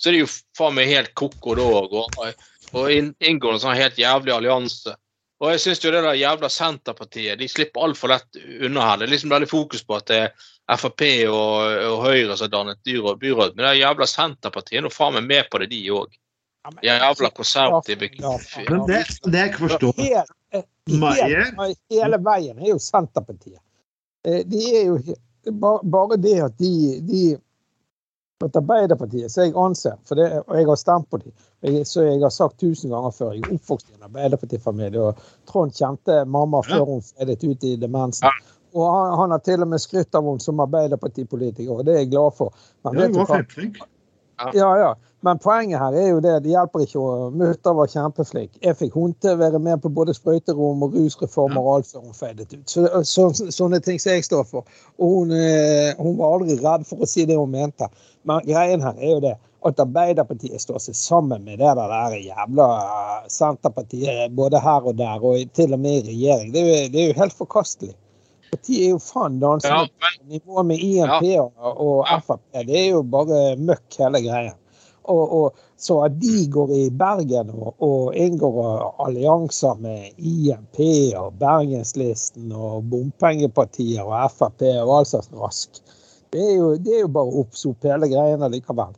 [0.00, 1.92] så er det jo faen meg helt ko-ko da òg.
[1.92, 4.94] Og, og inn- inngår en sånn helt jævlig allianse.
[5.42, 9.00] Og jeg syns jo det der jævla Senterpartiet de slipper altfor lett unna her.
[9.02, 11.56] Det er liksom veldig fokus på at det er Frp og,
[11.90, 13.56] og Høyre som har dannet byråd, byråd.
[13.58, 16.14] Men det jævla Senterpartiet er nå faen meg med på det, de òg.
[16.86, 18.36] Jævla konservative Ja,
[18.70, 19.98] Men det, det jeg ikke forstår
[20.56, 23.60] Helt, hele veien er jo Senterpartiet.
[24.26, 25.16] Eh, De er jo
[25.52, 27.22] bare, det at de, de
[28.42, 32.06] at Arbeiderpartiet, som jeg anser, for det, og jeg har stemt på dem, som så
[32.08, 36.24] jeg har sagt tusen ganger før, jeg er oppvokst i en Arbeiderpartifamilie, og Trond kjente
[36.26, 38.28] mamma før hun fredet ut i demensen.
[38.74, 42.04] Og han, han har til og med skrytt av henne som Arbeiderpartipolitiker, og det er
[42.04, 42.54] jeg glad for.
[42.82, 43.88] Men Ja, vet du hva?
[44.54, 44.92] Ja, ja.
[45.22, 48.56] Men poenget her er jo det, det hjelper ikke å Mutter var kjempeflink.
[48.64, 52.08] Jeg fikk hun til å være med på både sprøyterom og rusreformer og alt før
[52.08, 52.64] hun feidet ut.
[52.66, 54.66] Så, så, sånne ting som jeg står for.
[54.98, 57.86] Og hun, eh, hun var aldri redd for å si det hun mente.
[58.26, 62.68] Men greien her er jo det at Arbeiderpartiet står seg sammen med det der jævla
[63.30, 66.50] Senterpartiet både her og der, og til og med i regjering.
[66.50, 67.94] Det er jo, det er jo helt forkastelig.
[68.52, 72.42] Partiet er jo faen dansende Ja, men nivå med INP og, og Frp.
[72.68, 74.52] Det er jo bare møkk, hele greia.
[75.10, 78.60] Og, og, så at de går i Bergen og, og inngår
[79.02, 80.78] allianser med INP
[81.18, 85.82] og Bergenslisten og bompengepartier og Frp og all slags rask,
[86.32, 88.94] det er jo, det er jo bare å oppsope hele greiene likevel.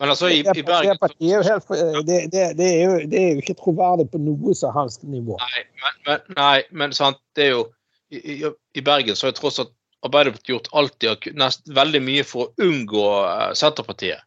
[0.00, 1.74] Men altså, i, i Bergen det, er jo helt,
[2.06, 5.36] det, det, det, er jo, det er jo ikke troverdig på noe som helst nivå.
[5.40, 7.66] Nei, men, men, nei, men sant, det er jo
[8.10, 12.22] I, i, Bergen så har tross alt Arbeiderpartiet gjort alt de har kunnet veldig mye
[12.24, 14.24] for å unngå eh, Senterpartiet.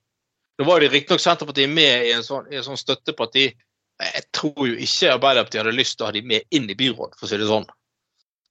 [0.60, 3.48] Nå var jo riktignok Senterpartiet med i en sånn, i en sånn støtteparti.
[4.04, 7.18] Jeg tror jo ikke Arbeiderpartiet hadde lyst til å ha de med inn i byråd,
[7.18, 7.66] for å si det sånn.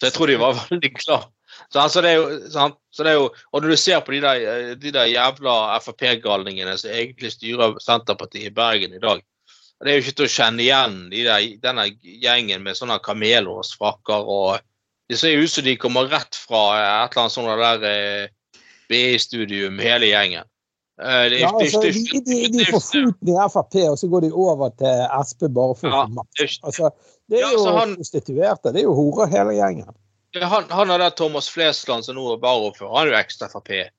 [0.01, 1.29] Så jeg tror de var veldig glad.
[1.71, 2.27] Så, altså, det jo?
[2.51, 5.57] Så det er jo, og når du ser på de der, eh, de der jævla
[5.85, 9.23] Frp-galningene som egentlig styrer Senterpartiet i Bergen i dag,
[9.83, 14.29] det er jo ikke til å kjenne igjen de der, denne gjengen med sånne kamelhårsfrakker
[14.31, 14.63] og
[15.13, 18.29] Det ser ut som de kommer rett fra et eller annet sånt der eh,
[18.89, 20.47] BI-studium, hele gjengen.
[21.03, 24.21] Eh, det, Ja, altså, det- de, de, de får foten i Frp, og så går
[24.27, 26.31] de over til Sp bare for å Ja, få makt.
[26.39, 26.91] det- Altså,
[27.29, 28.73] det er Ja, jo han- prostituerte.
[28.73, 29.93] Det er jo horer hele gjengen.
[30.41, 33.91] Han, han er der Thomas Flesland som nå er varaordfører, han er jo ekstra Frp.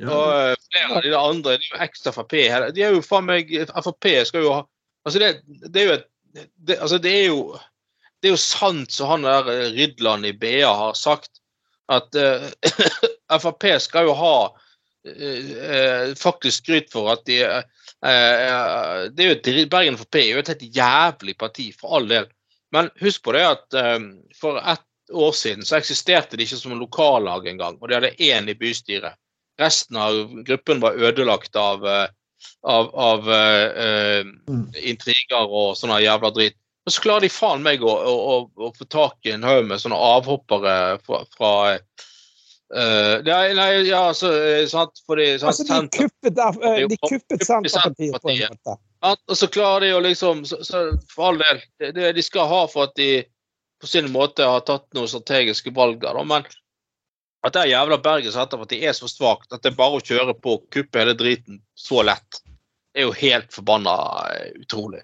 [0.00, 0.08] Ja.
[0.08, 2.30] Og flere av de andre de er jo ekstra Frp.
[2.74, 4.62] De er jo faen meg Frp skal jo ha
[5.06, 6.06] Altså, det, det er jo et
[6.66, 7.58] det, altså, det er jo
[8.24, 11.42] det er jo sant som han der eh, Rydland i BA har sagt,
[11.92, 12.46] at uh,
[13.36, 17.66] Frp skal jo ha uh, uh, faktisk skryt for at de eh,
[18.08, 22.08] eh, det er jo et, Bergen Frp er jo et helt jævlig parti, for all
[22.08, 22.30] del.
[22.72, 24.00] Men husk på det at eh,
[24.40, 28.48] for ett år siden så eksisterte de ikke som lokallag engang, og de hadde én
[28.48, 29.20] i bystyret.
[29.60, 30.16] Resten av
[30.48, 32.08] gruppen var ødelagt av, eh,
[32.64, 34.66] av, av eh, eh, Mm.
[34.76, 36.56] intriger og sånne jævla drit.
[36.84, 39.64] Og så klarer de faen meg å, å, å, å få tak i en haug
[39.70, 40.74] med sånne avhoppere
[41.06, 46.82] fra, fra uh, nei, nei, ja, altså, eh, sant, fordi sant, Altså, de kuppet, eh,
[46.90, 48.76] de kuppet kuppet Senterpartiet på en måte.
[49.04, 51.62] Ja, og så klarer de å liksom så, så For all del.
[51.80, 53.24] Det, det de skal ha for at de
[53.80, 56.12] på sin måte har tatt noen strategiske valg da.
[56.24, 56.46] Men
[57.44, 60.56] at det jævla Bergen Senterparti er så svakt at det er bare å kjøre på
[60.56, 62.40] og kuppe hele driten så lett,
[62.96, 63.96] er jo helt forbanna
[64.62, 65.02] utrolig.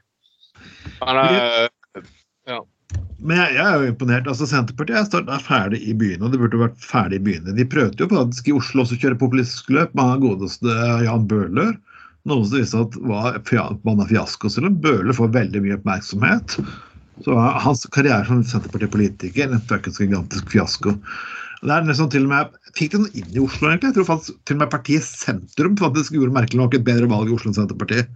[1.01, 2.61] Men eh,
[3.21, 4.29] Men jeg, jeg er jo imponert.
[4.31, 7.57] altså Senterpartiet er, er ferdig i byene, og det burde vært ferdig i byene.
[7.57, 11.27] De prøvde jo faktisk i Oslo også å kjøre populistisk løp med han godeste Jan
[11.31, 11.75] Bøhler.
[12.29, 14.49] Noe som viste at var forbanna fiasko.
[14.53, 16.57] Selv om Bøhler får veldig mye oppmerksomhet,
[17.25, 20.97] så var hans karriere som Senterpartipolitiker en fuckings gigantisk fiasko.
[21.61, 23.91] Det er nesten til og med, Fikk det noe inn i Oslo, egentlig?
[23.91, 27.29] Jeg tror faktisk til og med partiet Sentrum faktisk gjorde merkelig nok et bedre valg
[27.29, 28.13] i Oslo enn Senterpartiet.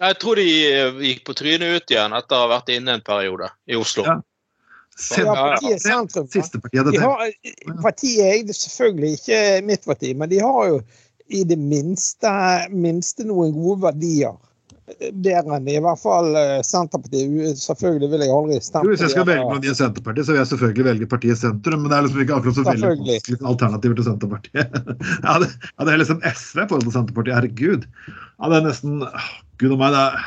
[0.00, 3.04] Jeg tror de eh, gikk på trynet ut igjen etter å ha vært inne en
[3.04, 4.04] periode i Oslo.
[4.08, 4.20] Ja.
[4.96, 6.24] Ja, partiet Sentrum.
[6.32, 7.32] Siste partiet De har,
[7.84, 10.80] partiet er selvfølgelig ikke mitt parti, men de har jo
[11.28, 12.30] i det minste,
[12.72, 14.36] minste noen gode verdier.
[14.86, 17.58] Bedre enn i hvert fall eh, Senterpartiet.
[17.58, 20.40] Selvfølgelig vil jeg aldri stemme Hvis jeg skal velge noen de og Senterpartiet, så vil
[20.40, 21.82] jeg selvfølgelig velge partiet Sentrum.
[21.82, 23.18] Men det er liksom ikke akkurat så veldig
[23.52, 24.78] alternativer til Senterpartiet.
[25.26, 27.36] ja, det, ja, det er liksom SV i forhold til Senterpartiet.
[27.40, 27.90] Herregud.
[28.06, 29.02] Ja, det er nesten
[29.60, 30.26] Gud og meg, det er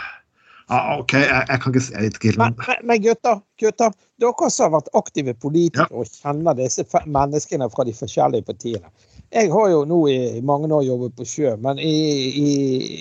[0.69, 4.49] ja, OK, jeg, jeg kan ikke Jeg vet ikke helt, Men, men gutter, gutter, dere
[4.53, 5.97] som har vært aktive politikere Ja.
[5.97, 8.91] og kjenner disse menneskene fra de forskjellige partiene.
[9.33, 11.93] Jeg har jo nå i, mange år jobbet på sjø, men i,
[12.29, 12.49] i,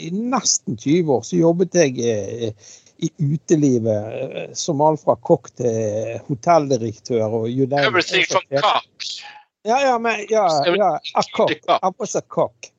[0.07, 2.71] i nesten 20 år så jobbet jeg eh,
[3.05, 7.49] i utelivet eh, som alt fra kokk til hotelldirektør og.
[7.53, 9.13] Everything from cock.
[9.69, 11.53] Ja, ja, men ja, ja, a cock.
[11.53, 12.73] I was a cock.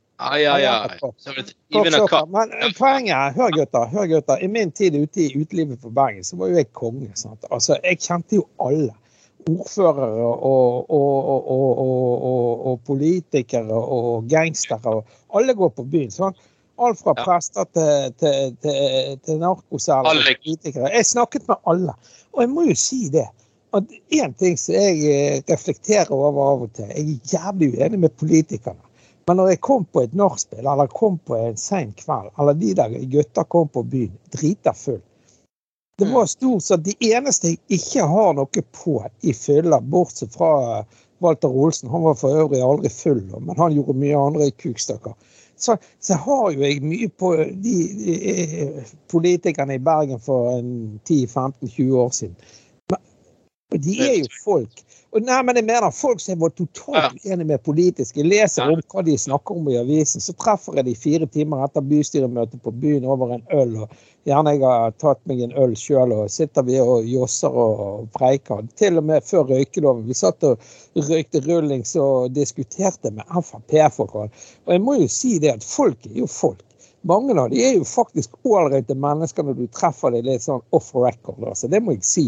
[2.28, 4.42] Men poenget hør gutter, hør gutter.
[4.44, 7.12] I min tid ute i utelivet på Bergen, så var jo jeg konge.
[7.16, 7.46] sant?
[7.52, 8.92] Altså, Jeg kjente jo alle.
[9.50, 15.02] Ordførere og, og, og, og, politikere og gangstere.
[15.34, 16.12] Alle går på byen.
[16.12, 16.36] sånn.
[16.80, 20.36] Alt fra prester til, til, til, til narkoselgere Alle.
[20.36, 20.92] og politikere.
[20.96, 21.96] Jeg snakket med alle.
[22.36, 23.28] Og jeg må jo si det.
[23.74, 28.00] At én ting som jeg eh, reflekterer over av og til, jeg er jævlig uenig
[28.06, 28.89] med politikerne.
[29.30, 32.72] Men når jeg kom på et nachspiel, eller kom på en sen kveld, eller de
[32.74, 35.04] der gutta kom på byen, drita full
[36.02, 40.82] Det var stort sett de eneste jeg ikke har noe på i fylla, bortsett fra
[41.22, 41.92] Walter Olsen.
[41.94, 45.14] Han var for øvrig aldri full, men han gjorde mye andre kukstykker.
[45.60, 51.94] Så, så har jo jeg mye på de, de de politikerne i Bergen for 10-15-20
[52.02, 52.36] år siden.
[53.70, 54.80] Og de er jo folk.
[55.14, 59.04] Og nei, men jeg mener folk som var totalt uenig med politiske, leser om hva
[59.06, 63.06] de snakker om i avisen, så treffer jeg de fire timer etter bystyremøtet på byen
[63.10, 63.76] over en øl.
[63.84, 63.94] og
[64.30, 68.66] Gjerne jeg har tatt meg en øl sjøl, og sitter vi og josser og preiker.
[68.78, 70.06] Til og med før røykeloven.
[70.10, 70.66] Vi satt og
[70.98, 74.18] røykte rullings og diskuterte med Frp-folk.
[74.18, 76.66] Og jeg må jo si det at folk er jo folk.
[77.08, 80.90] Mange av de er jo faktisk ålreite mennesker når du treffer dem litt sånn off
[80.98, 81.40] record.
[81.48, 81.70] Altså.
[81.72, 82.26] Det må jeg si.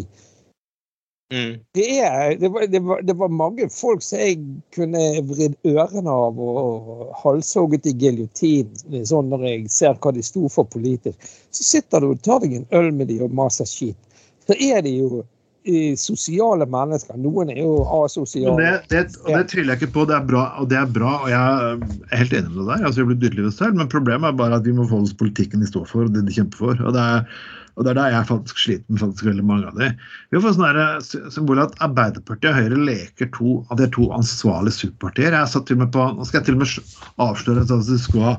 [1.31, 1.59] Mm.
[1.71, 4.39] Det, er, det, var, det, var, det var mange folk som jeg
[4.75, 10.49] kunne vridd ørene av og halshogget i giljotin sånn når jeg ser hva de sto
[10.51, 11.31] for politisk.
[11.55, 13.95] Så sitter du og tar deg en øl med de og maser skit.
[14.43, 15.21] Så er de jo
[15.63, 17.15] eh, sosiale mennesker.
[17.23, 18.57] Noen er jo asosiale.
[18.59, 20.05] det, det, og det tviler jeg ikke på.
[20.11, 22.85] Det er bra, og det er bra, og jeg er helt enig med deg der.
[22.89, 25.63] altså Jeg blir dyrelivet selv, Men problemet er bare at vi må forholde oss politikken
[25.63, 26.83] de står for, og det de kjemper for.
[26.83, 27.41] og det er
[27.75, 29.87] og det er der jeg faktisk sliter med faktisk veldig mange av de.
[30.29, 34.09] Vi har fått sånn her symbol at Arbeiderpartiet og Høyre leker to av de to
[34.15, 35.37] ansvarlige superpartier.
[35.37, 38.33] Jeg satt til med på, Nå skal jeg til og med avsløre at det skulle
[38.33, 38.35] ha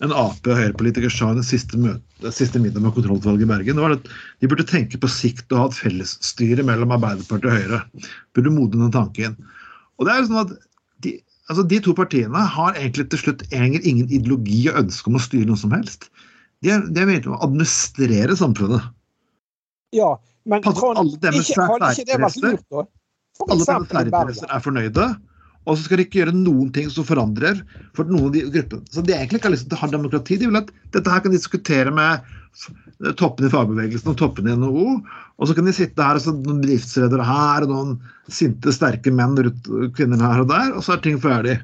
[0.00, 3.76] en Ap- og Høyre-politiker sa i den siste, møte, siste middag med kontrollutvalget i Bergen,
[3.76, 4.06] det var at
[4.40, 8.08] de burde tenke på sikt og ha et fellesstyre mellom Arbeiderpartiet og Høyre.
[8.36, 9.36] Burde modne den tanken.
[10.00, 10.54] Og det er sånn at
[11.04, 11.18] de,
[11.52, 15.50] altså de to partiene har egentlig til slutt ingen ideologi og ønske om å styre
[15.50, 16.08] noe som helst.
[16.64, 18.84] De er, de er å administrere samfunnet.
[19.96, 20.12] Ja,
[20.48, 22.60] men Hadde Trond, alle deres særinteresser-?
[23.46, 25.06] Alle deres særinteresser er fornøyde,
[25.68, 27.62] og så skal de ikke gjøre noen ting som forandrer
[27.96, 28.84] for noen av de gruppene.
[28.92, 30.38] Så de egentlig ikke har lyst til å ha demokrati.
[30.40, 32.24] De vil at dette her kan de diskutere med
[32.56, 32.70] f-
[33.20, 34.86] toppene i fagbevegelsen og toppene i NHO.
[35.40, 37.92] Og så kan de sitte her og så noen bedriftsledere her og noen
[38.32, 41.58] sinte, sterke menn rundt kvinner her og der, og så er ting ferdig.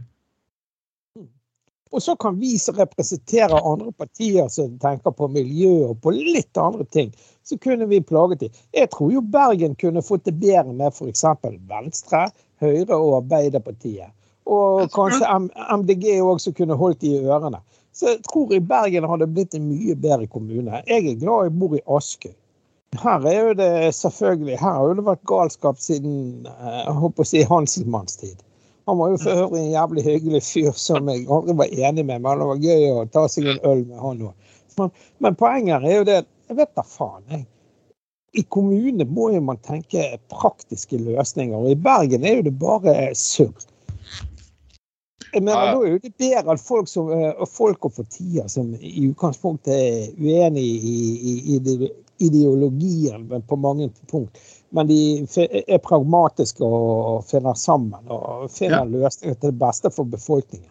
[1.96, 6.59] Og så kan vi som representerer andre partier som tenker på miljø og på litt
[6.61, 8.59] andre ting, så kunne vi plaget dem.
[8.76, 11.24] Jeg tror jo Bergen kunne fått det bedre med f.eks.
[11.70, 12.26] Venstre,
[12.61, 14.12] Høyre og Arbeiderpartiet.
[14.44, 15.24] Og kanskje
[15.80, 17.62] MDG også kunne holdt de i ørene.
[17.96, 20.82] Så jeg tror i Bergen hadde blitt en mye bedre kommune.
[20.85, 22.35] Jeg er glad jeg bor i Askøy.
[23.00, 27.28] Her er jo det selvfølgelig, her har det vært galskap siden eh, jeg håper å
[27.32, 28.44] si Hanselmanns tid.
[28.87, 32.20] Han var jo for øvrig en jævlig hyggelig fyr som jeg aldri var enig med,
[32.22, 34.53] men det var gøy å ta seg en øl med han òg.
[34.79, 34.92] Men,
[35.25, 37.40] men poenget er jo det Jeg vet da faen, jeg.
[38.38, 42.92] I kommunene må jo man tenke praktiske løsninger, og i Bergen er jo det bare
[43.18, 43.64] surr.
[45.33, 45.72] Jeg mener.
[45.75, 50.14] Da er det bedre at folk, som, eh, folk og partier som i utgangspunktet er
[50.22, 50.99] uenig i,
[51.33, 54.38] i, i det ideologien men på mange punkt.
[54.70, 54.98] Men de
[55.66, 58.85] er pragmatiske og finner sammen og finner Ja.
[58.85, 60.68] løsninger til det beste for befolkningen.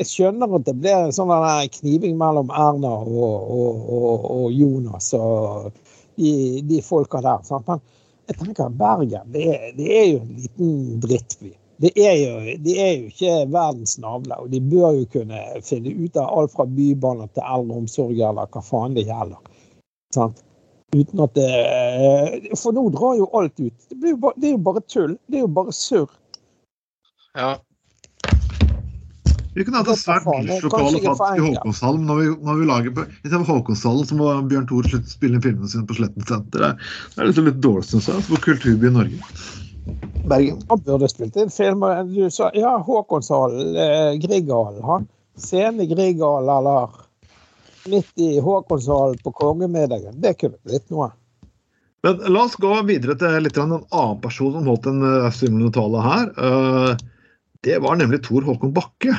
[0.00, 1.30] Jeg skjønner at det blir en sånn
[1.78, 5.72] kniving mellom Erna og, og, og, og Jonas og
[6.16, 7.42] de, de folka der.
[7.46, 7.68] Sant?
[7.68, 7.80] Men
[8.26, 11.52] jeg tenker Bergen, det er, det er jo en liten drittby.
[11.82, 15.90] Det er, jo, det er jo ikke verdens navle, og de bør jo kunne finne
[15.90, 19.40] ut av alt fra bybaner til eldreomsorg eller hva faen det gjelder.
[20.14, 20.44] Sant?
[20.92, 23.76] Uten at det For nå drar jo alt ut.
[23.88, 25.14] Det, blir jo bare, det er jo bare tull.
[25.26, 26.10] Det er jo bare surr.
[27.38, 27.52] Ja.
[29.52, 31.44] Vi kunne hatt et svært for faktisk i.
[31.44, 32.04] Håkonshallen.
[32.08, 35.08] Når vi, når vi lager på, I stedet for Håkonshallen så må Bjørn Thor slutte
[35.08, 36.64] å spille inn filmene sine på Sletten senter.
[36.64, 39.32] Det er, liksom litt dårlig, syns jeg, for kulturby i Norge.
[40.28, 40.60] Bergen.
[40.70, 42.04] Han burde spilt inn filmer.
[42.08, 44.84] Du sa ja, Håkonshallen, eh, Grieghallen.
[44.88, 45.08] Han.
[45.40, 47.00] Scene i Grieghallen eller
[47.90, 50.20] midt i Håkonshallen på kongemiddagen.
[50.22, 51.10] Det kunne blitt noe.
[52.02, 55.70] Men la oss gå videre til litt en annen person som holdt en uh, svimlende
[55.76, 56.32] tale her.
[56.34, 57.04] Eh,
[57.62, 59.14] det var nemlig Tor Håkon Bakke.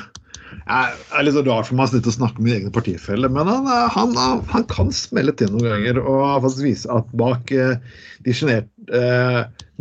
[0.64, 3.88] Jeg er litt så rar for meg å snakke med egne partifeller, men han, eh,
[3.92, 7.76] han, eh, han kan smelle til noen ganger og faktisk vise at bak eh,
[8.24, 9.02] de sjenerte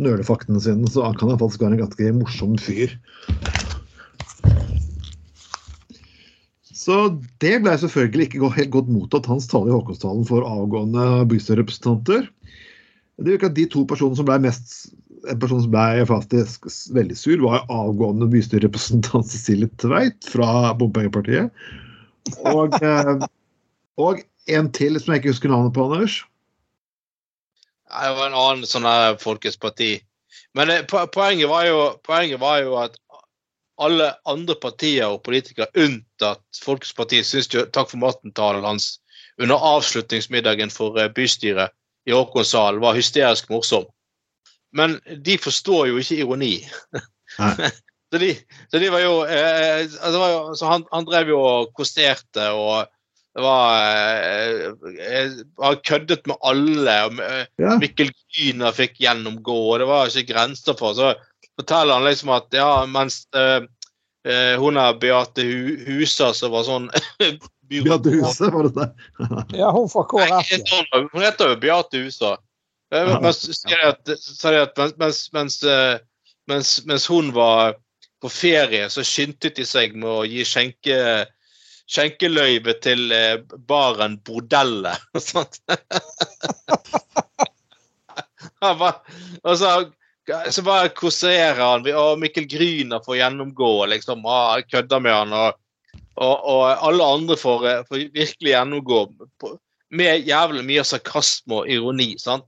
[0.03, 2.97] nølefaktene sine, så kan han faktisk være en ganske morsom fyr.
[6.83, 6.95] Så
[7.39, 12.27] det ble selvfølgelig ikke helt godt mottatt, hans tale i Håkonstalen for avgående bystyrerepresentanter.
[13.21, 14.73] Det virker at De to personene som ble mest
[15.29, 21.53] en person som ble faktisk veldig sur, var avgående bystyrerepresentant Cecilie Tveit fra Bompengepartiet.
[22.51, 23.25] Og, eh,
[24.01, 26.17] og en til som jeg ikke husker navnet på, Anders.
[27.93, 28.89] Det var en annen sånn
[29.21, 29.95] Folkets parti.
[30.57, 32.97] Men poenget, var jo, poenget var jo at
[33.81, 38.97] alle andre partier og politikere unntatt Folkets parti syns jo takk for maten-talen hans
[39.41, 41.73] under avslutningsmiddagen for eh, bystyret
[42.05, 43.87] i Håkonshallen var hysterisk morsom.
[44.75, 46.55] Men de forstår jo ikke ironi.
[48.13, 48.27] Så, de,
[48.69, 52.43] så de var jo, eh, altså, var jo så han, han drev jo og kosterte
[52.53, 52.83] og
[53.33, 54.67] det var eh,
[55.01, 56.93] eh, Han køddet med alle.
[57.07, 60.93] og Mikkel Gyner fikk gjennomgå, og det var ikke grenser for.
[60.93, 61.15] Så
[61.59, 63.61] forteller han liksom at ja, mens eh,
[64.27, 66.89] eh, hun er Beate Hu Husa, som var sånn
[67.73, 68.89] Beate Huse, var det det?
[69.57, 70.49] Ja, hun fra KrF.
[70.69, 72.35] sånn, Hun heter jo Beate Husa.
[72.93, 73.19] Eh, Ja.
[73.23, 75.95] Men så sier de at, så det at mens, mens, mens, eh,
[76.51, 77.73] mens, mens hun var
[78.21, 81.25] på ferie, så skyndte de seg med å gi skjenke,
[81.89, 83.09] skjenkeløyve til
[83.67, 85.01] baren Bordellet.
[85.17, 85.57] og sånt.
[88.63, 89.73] Han bare, og så,
[90.49, 91.87] så bare kåserer han.
[91.95, 94.25] Og Mikkel Gryner får gjennomgå, liksom.
[94.25, 95.35] Ah, kødder med han.
[95.35, 95.59] Og,
[96.15, 99.03] og, og alle andre får, eh, får virkelig gjennomgå
[99.41, 99.53] på,
[99.93, 102.13] med jævlig mye sarkasme og ironi.
[102.21, 102.47] sant?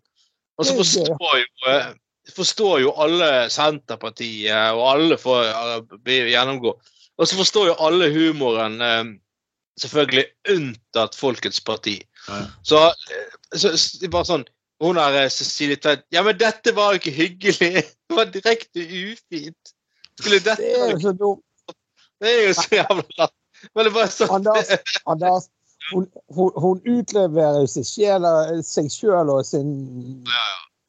[0.58, 1.92] Og så forstår jo, eh,
[2.36, 6.76] forstår jo alle Senterpartiet, og alle får eh, gjennomgå.
[7.16, 8.82] Og så forstår jo alle humoren,
[9.80, 12.02] selvfølgelig unntatt Folkets parti.
[12.28, 12.42] Ja.
[12.64, 12.82] Så,
[13.56, 14.44] så, så det bare sånn
[14.84, 17.84] Hun der eh, Cecilie Tvedt Ja, men dette var jo ikke hyggelig!
[18.10, 19.74] Det var direkte ufint.
[20.20, 21.44] Skulle dette Det er jo så dumt.
[22.22, 23.34] Det er jo så jævla lat.
[23.74, 24.72] Men det er bare sånn Anders,
[25.10, 25.48] Anders
[25.92, 29.72] hun, hun, hun utleverer seg sjel- seg sjøl og sin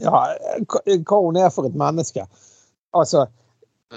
[0.02, 0.22] Ja,
[0.68, 2.26] hva hun er for et menneske.
[2.96, 3.26] Altså,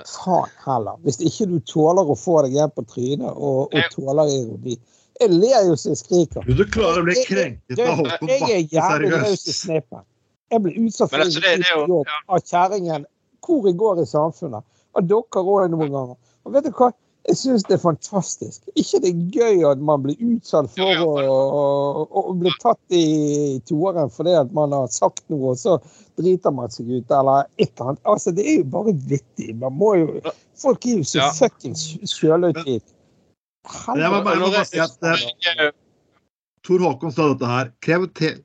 [0.07, 0.99] faen heller.
[1.03, 4.77] Hvis ikke du tåler å få deg hjem på trynet og, og tåler ironi.
[5.19, 6.45] Jeg ler jo så jeg skriker.
[6.47, 10.05] Du klarer å bli krenket av Håkon Jeg er Bakke, jævlig løs i seriøst.
[10.49, 13.05] Jeg blir utsatt for altså, det- det jo- jobb av kjerringen
[13.45, 14.63] hvor jeg går i samfunnet.
[14.95, 16.15] Av dere òg noen ganger.
[16.45, 16.91] Og vet du hva?
[17.27, 18.61] Jeg syns det er fantastisk.
[18.79, 22.79] Ikke det er gøy at man blir utsatt for Jo, å, å, å bli tatt
[22.89, 25.75] i toeren fordi at man har sagt noe, og så
[26.17, 28.01] driter man seg ut, eller et eller annet.
[28.05, 29.53] Altså, det er jo bare vittig.
[29.59, 30.21] Man må jo
[30.59, 31.29] Folk er jo så Ja.
[31.31, 32.81] fuckings sjølhøytidelige.
[33.87, 35.71] Men jeg må bare- jeg må si at eh,
[36.67, 37.69] Tor Håkon sa dette her.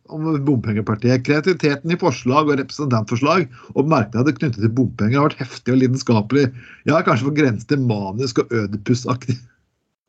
[0.09, 1.25] Om bompengepartiet.
[1.27, 6.47] Kreativiteten i forslag og representantforslag og merknader knyttet til bompenger har vært heftig og lidenskapelig.
[6.87, 9.37] Ja, kanskje på grensen til manisk og ødipusaktig.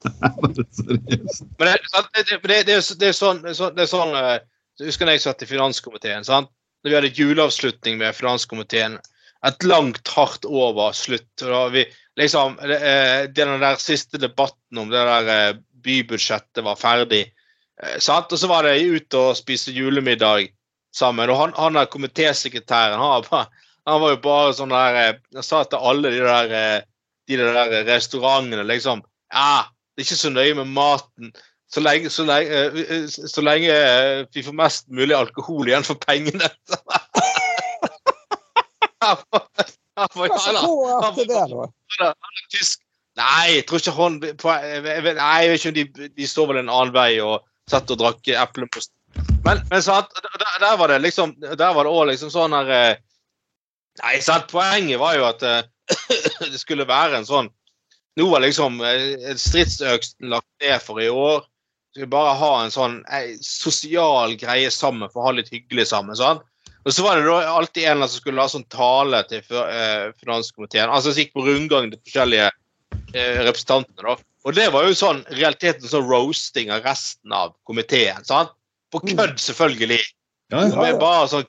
[0.45, 4.37] Men det, det, det, det, det, er, sånn, det er sånn, det sånn eh,
[4.77, 6.25] Jeg husker da jeg satt i finanskomiteen.
[6.27, 6.51] sant?
[6.83, 8.99] Når vi hadde juleavslutning med finanskomiteen.
[9.47, 11.25] Et langt, hardt år var slutt.
[11.41, 11.85] og da vi,
[12.17, 17.33] liksom, eh, Den der siste debatten om det der eh, bybudsjettet var ferdig.
[17.83, 18.31] eh, sant?
[18.31, 20.49] Og så var det ut og spise julemiddag
[20.95, 21.29] sammen.
[21.29, 22.99] Og han, han er komitésekretæren.
[22.99, 23.47] Han,
[23.85, 26.85] han var jo bare sånn der Han sa til alle de der,
[27.27, 29.03] de der restaurantene liksom
[29.33, 31.33] Ja, det er ikke så nøye med maten.
[31.71, 33.73] så lenge, så, lenge, så lenge
[34.33, 36.49] vi får mest mulig alkohol igjen for pengene.
[41.01, 41.67] Hva til det, da?
[43.15, 46.71] Nei, jeg tror ikke han Nei, jeg vet ikke om de, de så vel en
[46.71, 48.91] annen vei og satt og drakk eplemost.
[49.45, 52.71] Men, men sant, der, der var det liksom Der var det òg liksom sånn her
[52.75, 52.97] eh,
[54.01, 55.61] Nei, sant, poenget var jo at eh,
[56.51, 57.51] det skulle være en sånn
[58.19, 61.41] Nå var liksom stridsøksten stridsøksen lagt ned for i år.
[61.91, 66.15] Skulle bare ha en sånn ei, sosial greie sammen for å ha litt hyggelig sammen.
[66.15, 66.45] sant?
[66.85, 70.85] Og så var det da alltid en som skulle ha sånn tale til eh, finanskomiteen.
[70.91, 72.51] Altså som gikk på rundgang til forskjellige
[73.15, 74.05] eh, representantene.
[74.05, 74.15] da.
[74.45, 78.21] Og det var jo sånn realiteten sånn roasting av resten av komiteen.
[78.27, 78.53] sant?
[78.93, 79.97] På kødd, selvfølgelig.
[80.53, 80.75] Ja, ja.
[80.77, 81.47] Med bare sånn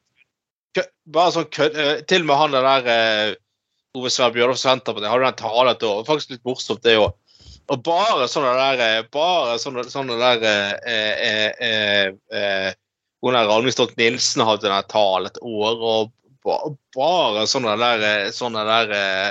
[0.75, 3.37] kø- bare sånn kødd eh, Til og med han der
[3.97, 6.03] Ove Sverre Bjørnov fra Senterpartiet hadde den talen til år.
[6.09, 7.13] Faktisk litt morsomt, det òg.
[7.73, 10.49] Og bare sånne der Bare sånne, sånne der
[10.89, 12.73] eh, eh, eh,
[13.35, 13.67] eh, Hun
[13.97, 16.13] Nilsen hadde den talen et år, og
[16.95, 19.31] bare sånne der eh, Sånne der eh,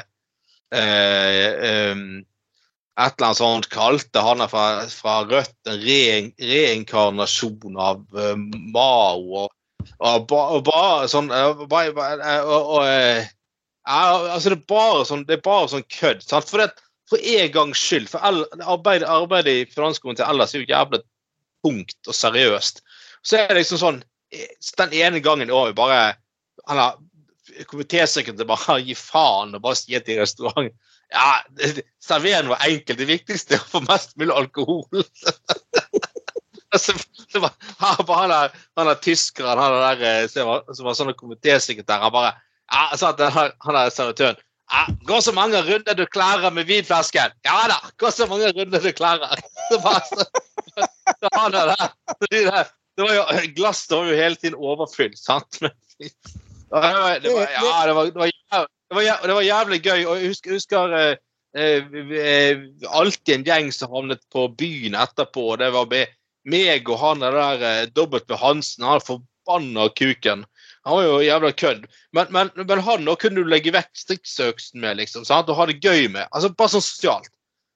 [1.92, 2.26] um,
[2.96, 8.36] et eller annet sånt kalte han fra, fra Rødt en rein, reinkarnasjon av eh,
[8.72, 9.44] Mao.
[9.44, 9.50] Og,
[10.00, 11.32] og, ba, og bare sånn
[13.86, 16.24] altså det er bare sånn, det er bare sånn kødd.
[16.24, 16.48] Sant?
[16.50, 16.72] For, det,
[17.12, 18.08] for en gangs skyld.
[18.14, 21.04] For arbeidet, arbeid i finanskomiteen ellers er jo jævlig
[21.66, 22.80] tungt og seriøst.
[23.26, 24.00] Så er det liksom sånn
[24.34, 26.16] eh, Den ene gangen i året bare
[26.66, 26.98] han har
[27.70, 30.76] Komitésekretæren bare gir faen og bare sier til restauranten
[31.14, 33.00] ja, noe servering var enkelt.
[33.00, 34.86] Det viktigste er å få mest mulig alkohol.
[36.74, 36.96] altså,
[37.32, 40.50] så han, han, der, han der tyskeren han der, eh, som
[40.88, 42.34] var, sånn komitésekretær, han bare
[42.72, 44.42] ja, sa til han, der servitøren
[44.74, 47.36] ja, Gå så mange runder du klarer med vinflasken.
[47.46, 49.38] Ja da, gå så mange runder du klarer.
[49.70, 50.88] Så bare, så,
[51.22, 51.76] så han der,
[52.32, 53.24] de der, det var jo,
[53.58, 55.62] Glasset var jo hele tiden overfylt, sant?
[55.62, 55.72] Men,
[56.82, 60.02] det var, det var, ja, det var, det var, jævlig, det var, jævlig gøy.
[60.06, 61.18] Og jeg husker, husker eh,
[61.56, 61.86] eh,
[62.20, 65.46] eh, alltid en gjeng som havnet på byen etterpå.
[65.54, 65.94] og Det var
[66.46, 68.20] meg og han der eh, W.
[68.42, 68.84] Hansen.
[68.84, 70.44] Han forbanna kuken.
[70.86, 71.88] Han var jo jævla kødd.
[72.14, 75.26] Men, men, men han nå kunne du legge vekk stridsøksen med, liksom.
[75.26, 75.50] Sant?
[75.50, 76.28] Og ha det gøy med.
[76.32, 77.32] Altså Bare sånn sosialt.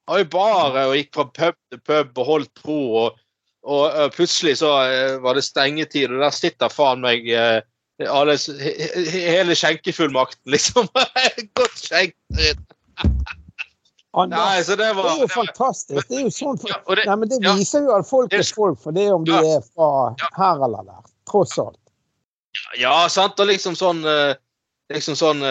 [0.09, 2.78] Han var jo bare og gikk fra pub til pub og holdt på.
[3.05, 3.26] og
[3.68, 7.60] og uh, plutselig så uh, var det stengetid, og der sitter faen meg uh,
[8.07, 8.72] alle, he,
[9.12, 10.88] he, hele skjenkefullmakten, liksom.
[11.60, 12.16] Godt skjenk.
[14.30, 16.07] Nei, så det det er jo fantastisk.
[16.10, 17.53] Det er jo sånn ja, det, Nei, men Det ja.
[17.60, 19.43] viser jo at folk er folk, for det er om de Ja.
[19.60, 19.89] er fra
[20.20, 20.30] Ja.
[20.39, 21.03] her eller der.
[21.30, 21.78] Tross alt.
[22.80, 24.01] Ja, sant, og liksom sånn
[24.89, 25.43] Liksom sånn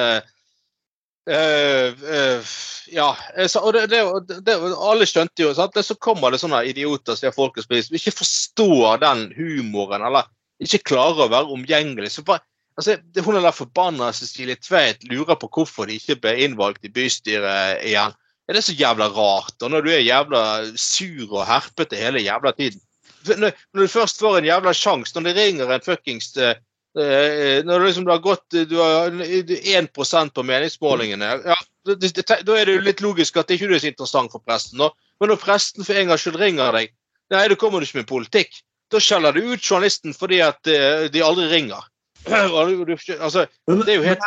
[1.28, 2.50] eh, eh,
[2.90, 3.16] Ja.
[3.36, 4.00] eh, så- Og det, det,
[4.44, 5.74] det, alle skjønte jo sant?
[5.74, 10.24] Så kommer det sånne idioter som er folkets pris, som ikke forstår den humoren, eller
[10.60, 12.10] ikke klarer å være omgjengelig.
[12.10, 12.40] Så bare,
[12.78, 16.88] altså, hun er der forbanna Cecilie Tveit lurer på hvorfor de ikke ble innvalgt i
[16.88, 18.14] bystyret igjen.
[18.48, 19.60] Er det så jævla rart?
[19.62, 20.42] Og når du er jævla
[20.76, 22.80] sur og herpete hele jævla tiden.
[23.28, 26.54] Når, du først får en jævla sjanse, når det ringer en fuckings Eh,
[26.96, 32.44] når du liksom du har gått du har 1 på meningsmålingene, ja, det- det- det-
[32.44, 34.78] da er det jo litt logisk at det ikke er så interessant for presten.
[34.78, 34.90] nå.
[35.20, 36.90] Men når presten for en gangs skyld ringer deg,
[37.30, 38.62] nei, da kommer du ikke med politikk.
[38.90, 41.82] Da skjeller du ut journalisten fordi at eh, de aldri ringer.
[42.28, 44.18] Altså, det er jo helt?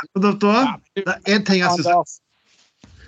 [0.96, 2.22] Det er en ting jeg syns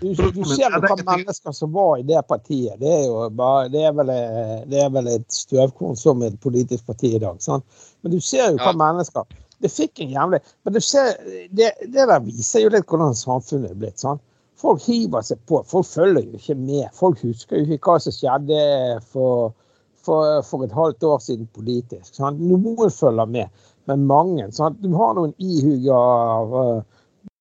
[0.04, 2.76] du, du ser jo hva mennesker som var i det partiet.
[2.82, 4.12] Det er jo bare, det er vel,
[4.70, 7.40] det er vel et støvkorn som et politisk parti i dag.
[7.44, 7.66] Sant?
[8.04, 8.78] Men du ser jo hva Ja.
[8.84, 9.26] mennesker
[9.64, 11.14] Det fikk en jævlig Men du ser,
[11.56, 14.00] det, det der viser jo litt hvordan samfunnet er blitt.
[14.02, 14.22] Sant?
[14.60, 15.62] Folk hiver seg på.
[15.68, 16.90] Folk følger jo ikke med.
[16.96, 18.60] Folk husker jo ikke hva som skjedde
[19.12, 19.54] for,
[20.04, 22.12] for, for et halvt år siden politisk.
[22.16, 22.40] Sant?
[22.44, 24.50] Noen følger med, men mange.
[24.56, 24.80] Sant?
[24.84, 26.02] Du har noen ihuga
[26.64, 26.84] eh,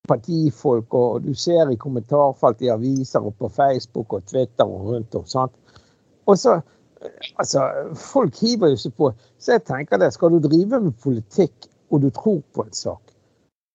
[0.08, 5.14] partifolk, og du ser i kommentarfelt i aviser og på Facebook og Twitter og rundt
[5.14, 5.26] om.
[5.26, 5.54] sant?
[6.26, 6.60] Og så,
[7.38, 9.12] altså, Folk hiver jo seg på.
[9.38, 13.12] Så jeg tenker det, skal du drive med politikk og du tror på en sak,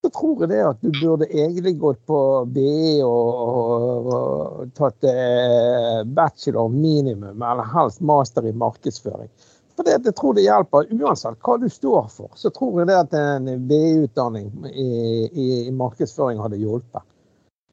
[0.02, 2.18] så tror jeg det at du burde egentlig gått på
[2.54, 9.30] BI og, og, og tatt eh, bachelor minimum, eller helst master i markedsføring.
[9.78, 10.88] For det, jeg tror det hjelper.
[10.90, 14.88] Uansett hva du står for, så tror jeg det at en BI-utdanning i,
[15.30, 17.04] i, i markedsføring hadde hjulpet.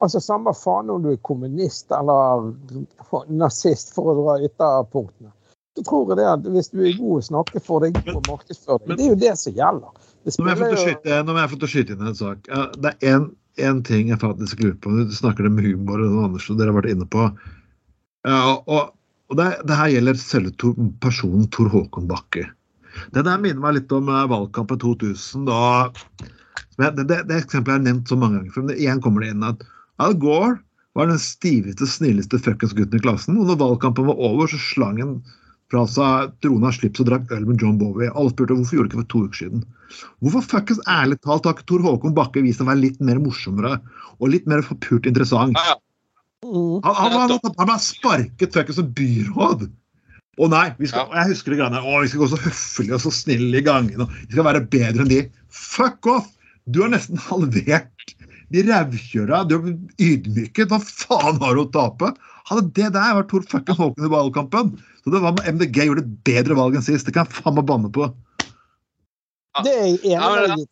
[0.06, 2.52] Altså Samme faen om du er kommunist eller
[3.34, 5.32] nazist, for å dra ytterpunktene.
[5.76, 8.26] Så tror jeg det at hvis du er god å snakke for deg, god å
[8.28, 8.92] markedsføre deg.
[8.92, 10.12] Men- Det er jo det som gjelder.
[10.26, 10.68] Det Nå må jeg få
[11.58, 12.52] til å skyte, inn en sak.
[12.86, 13.26] Det er en,
[13.58, 14.94] en ting jeg faktisk lurer på.
[15.10, 17.32] Du snakker om humor og annet som dere har vært inne på.
[18.26, 18.94] Ja, og
[19.32, 22.46] Og det, det her gjelder selve Tor, personen Tor Håkon Bakke.
[23.16, 25.48] Det der minner meg litt om eh, valgkampen 2000.
[25.50, 25.62] da
[26.78, 28.54] det, det, det eksempelet har nevnt så mange ganger.
[28.56, 29.64] For igjen kommer det inn at
[30.04, 30.60] Al Gore
[30.96, 33.40] var den stiveste, snilleste fuckings gutten i klassen.
[33.40, 35.18] Og når valgkampen var over, så slang han
[35.74, 38.12] fra seg trona slips og drakk øl med John Bowie.
[38.14, 39.66] Alle spurte hvorfor gjorde du ikke for to uker siden.
[40.24, 43.20] Hvorfor fuckings ærlig talt har ikke Tor Håkon Bakke vist seg å være litt mer
[43.24, 43.80] morsommere
[44.20, 45.58] og litt mer forpult interessant?
[45.58, 45.82] Ja, ja.
[46.46, 46.78] Mm.
[46.86, 49.66] Han, han, han, han ble sparket fuckings som byråd.
[50.36, 51.80] Å nei, vi skal, jeg husker det greiene.
[51.82, 54.08] Å, vi skal gå så høflige og så snille i gangene.
[54.28, 55.22] Vi skal være bedre enn de.
[55.56, 56.30] Fuck off!
[56.66, 58.16] Du har nesten halvert
[58.54, 59.44] de rævkjøra.
[59.50, 59.72] Du har
[60.02, 60.72] ydmyket.
[60.72, 62.12] Hva faen har du å tape?
[62.46, 66.04] Hadde det der vært Tor fucking Håkon i valgkampen, så det var med MDG gjorde
[66.04, 67.08] et bedre valg enn sist.
[67.08, 68.12] Det kan jeg faen meg banne på.
[69.64, 70.68] Det er jeg enig Ja, med deg i.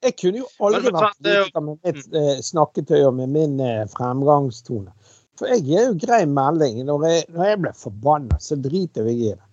[0.00, 3.84] Jeg kunne jo aldri vært er politiker med mitt eh, snakketøy og med min eh,
[3.92, 4.94] fremgangstone.
[5.40, 6.82] For jeg gir jo grei melding.
[6.88, 9.46] Når jeg, når jeg blir forbanna, så driter jeg i det.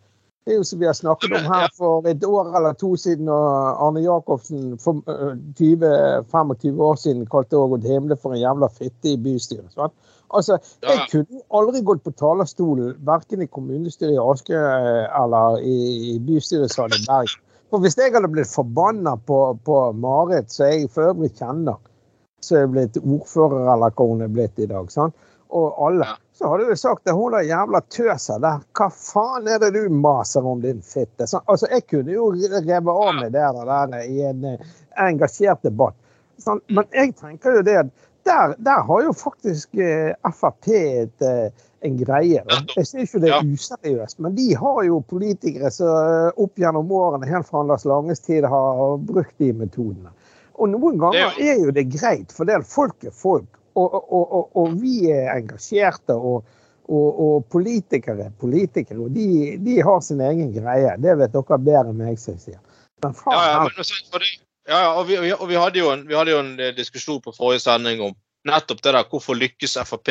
[0.47, 3.27] Det er jo som vi har snakket om her for et år eller to siden,
[3.27, 9.11] og Arne Jacobsen for eh, 20-25 år siden kalte Ågot Himle for en jævla fitte
[9.11, 9.67] i bystyret.
[9.75, 9.91] Sant?
[10.31, 15.75] Altså, Jeg kunne aldri gått på talerstolen, verken i kommunestyret i Aske eh, eller i,
[16.13, 17.43] i bystyresalen i Bergen.
[17.67, 21.79] For hvis jeg hadde blitt forbanna på, på Marit, som jeg for øvrig kjenner,
[22.43, 25.15] som er blitt ordfører eller hva hun er blitt i dag, sant?
[25.49, 29.61] og alle, så hadde jeg sagt at hun der jævla tøsa der, hva faen er
[29.63, 31.27] det du maser om, din fitte?
[31.27, 34.75] Så, altså, jeg kunne jo revet av meg det der i en eh,
[35.07, 35.95] engasjert debatt.
[36.43, 37.93] Sånn, men jeg tenker jo det at
[38.27, 42.41] der, der har jo faktisk eh, Frp et, eh, en greie.
[42.47, 42.59] Da.
[42.75, 46.91] Jeg sier ikke det er useriøst, men de har jo politikere som eh, opp gjennom
[46.93, 50.13] årene, helt fra Anders Langes tid, har brukt de metodene.
[50.57, 53.49] Og noen ganger er jo det greit, for det er folk er folk.
[53.77, 56.47] Og, og, og, og vi er engasjerte, og,
[57.51, 58.97] politikere er politikere.
[59.03, 60.95] Og de, de har sin egen greie.
[61.03, 62.61] Det vet dere bedre enn meg, som sier.
[63.03, 64.23] Men faen, Ja, ja, men, og
[64.67, 67.63] ja, ja, og, vi, vi- hadde en, vi hadde jo en eh, diskusjon på forrige
[67.63, 68.15] sending om
[68.47, 70.09] nettopp det der hvorfor lykkes Frp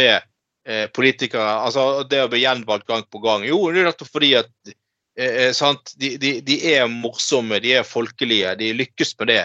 [0.67, 3.47] eh, politikere altså det å bli gjenvalgt gang på gang.
[3.49, 4.51] Jo, det er nettopp fordi at
[5.19, 9.45] eh, eh, de, de, de er morsomme, de er folkelige, de lykkes med det.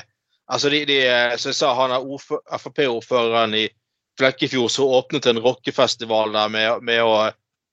[0.52, 3.68] Altså de, de, eh, som jeg sa, han er ordfø- Frp-ordføreren i
[4.20, 7.14] Flekkefjord som åpnet en rockefestival der med, med å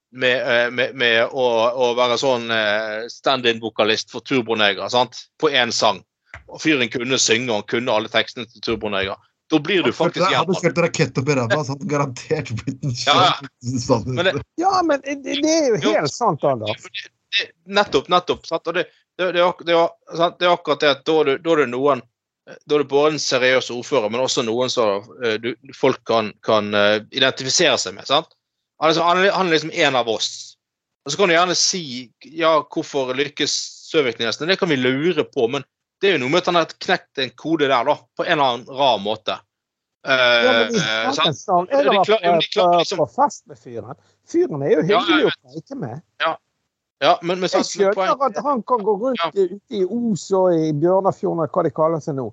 [0.09, 2.47] med, med, med å, å være sånn
[3.13, 5.19] stand-in-vokalist for Turbonegra, sant?
[5.37, 5.99] på én sang.
[6.49, 9.19] Og fyren kunne synge, og kunne alle tekstene til Turboneger.
[9.49, 10.63] Da blir du faktisk Hadde gjenvalgt.
[10.65, 13.99] kjørt rakett opp i ræva, så hadde garantert blitt en Ja, ja.
[14.07, 15.93] Men det- Ja, men det, det er jo Jo.
[15.95, 16.85] helt sant, Anders.
[17.67, 18.47] Nettopp, nettopp.
[18.47, 18.67] Sant?
[18.69, 18.87] Og det,
[19.19, 20.39] det, det, det, er- sant?
[20.39, 22.03] det er akkurat det at da er det, da er det noen
[22.67, 26.71] da er det både en seriøs ordfører, men også noen som eh, folk kan, kan
[26.75, 28.07] eh, identifisere seg med.
[28.09, 28.31] sant?
[28.81, 30.57] Han er, liksom- han er er liksom en av oss.
[31.05, 33.53] Og Så kan du gjerne si ja, hvorfor lykkes
[33.93, 34.47] Søvik-Nesten?
[34.49, 35.65] Det kan vi lure på, men
[36.01, 38.33] det er jo noe med at han har knekt en kode der, da, på en
[38.37, 39.39] eller annen rar måte.
[40.07, 43.47] Uh, Ja, men i eh, De har ja, vært de på, klarer liksom- på fest
[43.51, 43.97] med fyren.
[44.31, 46.03] Fyren er jo Ja, hyggelig ja, å preike med.
[47.01, 49.31] Ja, men, men Jeg skjønner poeng- at han kan gå rundt Ja.
[49.35, 52.33] ute i Os og i Bjørnafjorden, hva de kaller seg nå,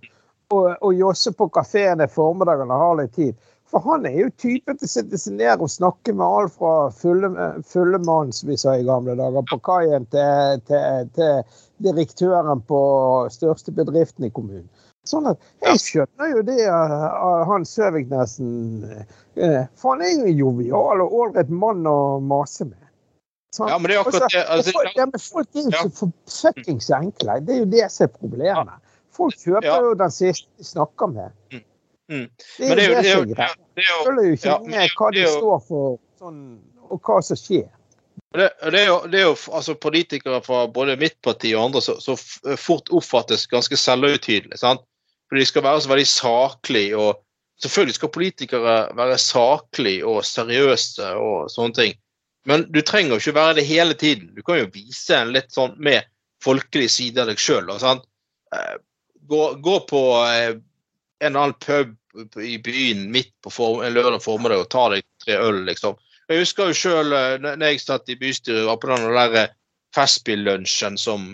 [0.52, 3.36] og, og josse på kafeen i formiddagen og ha litt tid.
[3.66, 6.90] For han er jo typen til å sitte seg ned og snakke med alt fra
[6.94, 11.44] fulle- mann, som vi sa i gamle dager, på kaien til, til, til
[11.84, 12.80] direktøren på
[13.34, 14.70] største bedriften i kommunen.
[15.06, 18.86] Sånn at Jeg skjønner jo det av han Søviknesen
[19.38, 22.82] eh, For han er jo en jovial og ålreit mann å mase med.
[23.54, 23.70] Sånn.
[23.70, 24.42] Ja, men det er akkurat det.
[24.52, 27.38] Altså, folk, ja, men folk er jo så for fuckings enkle.
[27.46, 28.82] Det er jo det som er problemet.
[29.16, 29.78] Folk kjøper Ja.
[29.86, 31.32] jo den siste de snakker med.
[31.54, 31.64] Mm.
[32.12, 32.26] Mm.
[32.58, 33.54] Det er jo det som er greia.
[33.78, 36.42] er Følger jo ikke med hva de står for, sånn,
[36.90, 37.70] og hva som skjer.
[38.36, 41.82] Det, det, er jo, det er jo altså politikere fra både mitt parti og andre
[41.84, 42.18] som
[42.60, 44.60] fort oppfattes ganske selvhøytidelige.
[44.60, 44.84] sant?
[45.30, 47.22] For de skal være så veldig saklige og
[47.64, 51.94] Selvfølgelig skal politikere være saklige og seriøse og sånne ting.
[52.46, 54.34] Men du trenger jo ikke være det hele tiden.
[54.36, 56.04] Du kan jo vise en litt sånn med
[56.44, 57.72] folkelig side av deg sjøl.
[59.32, 60.58] Gå, gå på eh,
[61.24, 61.96] en eller annen pub
[62.44, 65.98] i byen midt på form, en lørdag formiddag og ta deg tre øl, liksom.
[66.30, 67.12] Jeg husker jo sjøl
[67.44, 69.52] når jeg satt i bystyret, var på den der eh,
[69.96, 71.28] Festspillunsjen som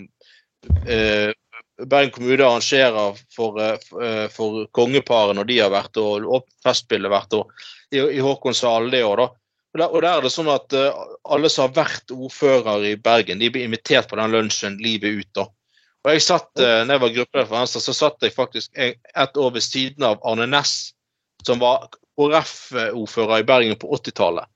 [0.86, 1.32] eh,
[1.80, 7.10] Bergen kommune arrangerer for, eh, eh, for kongeparet når de har vært og og Festspillet
[7.10, 7.48] hvert år,
[7.90, 9.30] i, i Håkonshallen det år, da.
[9.72, 12.94] Og der, og der er det sånn at eh, alle som har vært ordfører i
[13.00, 15.30] Bergen, de blir invitert på den lunsjen livet ut.
[15.40, 15.48] da.
[16.04, 19.40] Og jeg satt, eh, når jeg var gruppeleder for Venstre, så satt jeg faktisk et
[19.40, 20.92] år ved siden av Arne Næss,
[21.46, 21.88] som var
[22.20, 24.50] KrF-ordfører i Bergen på 80-tallet.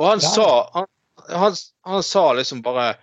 [0.00, 0.28] Og han Ja.
[0.32, 0.86] sa han,
[1.28, 2.94] han, han sa liksom bare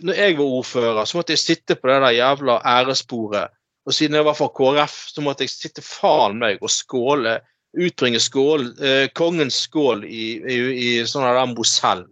[0.00, 3.50] Når jeg var ordfører, så måtte jeg sitte på det der jævla æresbordet.
[3.84, 7.34] Og siden jeg var fra KrF, så måtte jeg sitte faen meg og skåle,
[7.76, 12.06] utbringe skål, eh, kongens skål i, i, i sånn der Mosell.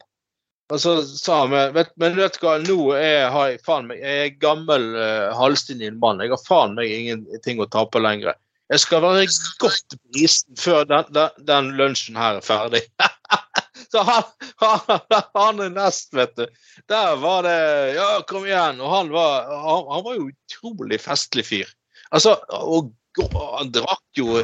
[0.70, 4.04] Og så sa han men vet, men vet du hva, nå er, jeg faen meg,
[4.04, 6.20] jeg er gammel eh, halvstinn mann.
[6.20, 8.36] Jeg har faen meg ingenting å tape lenger.
[8.70, 9.26] Jeg skal være
[9.58, 12.82] godt brisen før den, den, den lunsjen her er ferdig.
[13.90, 14.28] så han,
[14.62, 15.02] han,
[15.34, 16.46] han er nest, vet du.
[16.90, 17.58] Der var det
[17.96, 18.78] Ja, kom igjen.
[18.78, 21.72] Og han var, han, han var jo utrolig festlig fyr.
[22.14, 24.38] Altså, og han drakk jo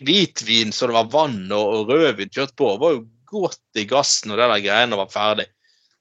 [0.00, 2.72] hvitvin så det var vann og, og rødvin kjørt på.
[2.74, 5.46] Han var jo godt i gassen når det der greiene var ferdig.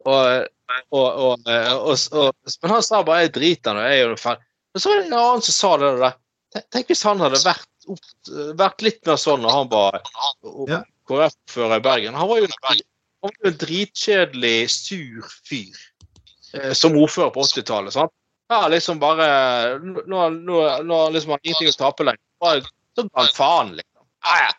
[0.08, 0.48] Og,
[0.96, 1.08] og,
[1.44, 4.48] og, men han sa bare 'jeg driter nå, jeg er jo ferdig'.
[4.74, 6.18] Men så var det en annen som sa det der.
[6.56, 8.08] Tenk hvis han hadde vært, opp,
[8.58, 10.00] vært litt mer sånn når han var
[10.70, 10.80] Ja.
[11.10, 12.18] KrF-fører i Bergen.
[12.18, 12.56] Han var jo en,
[13.22, 15.78] var jo en dritkjedelig, sur fyr
[16.54, 17.94] eh, som ordfører på 80-tallet.
[17.98, 18.14] sant?
[18.50, 19.26] Ja, liksom bare
[19.80, 22.70] Nå har liksom han ingenting å tape lenger.
[22.98, 24.06] Så ga han faen, liksom.
[24.26, 24.52] Ja, ja.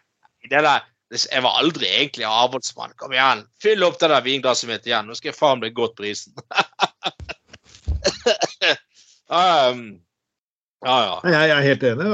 [0.50, 2.94] Det der, jeg var aldri egentlig avholdsmann.
[2.98, 5.06] Kom igjen, fyll opp det der vinglasset mitt igjen.
[5.10, 6.32] Nå skal jeg faen bli godt prisen.
[9.30, 10.00] um,
[10.86, 11.20] ja, ja.
[11.24, 12.08] Jeg, jeg er helt enig.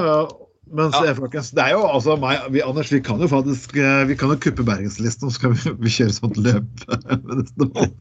[0.66, 1.12] Men Ja.
[1.14, 4.32] folkens, det er jo altså meg, vi, Anders, vi kan jo faktisk eh, vi kan
[4.34, 6.86] jo kuppe Bergenslisten, og så skal vi, vi kjøre sånt løp.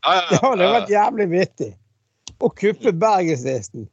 [0.06, 1.70] Ja, ja, Det hadde vært jævlig vittig.
[2.42, 3.86] Å kuppe Bergenslisten.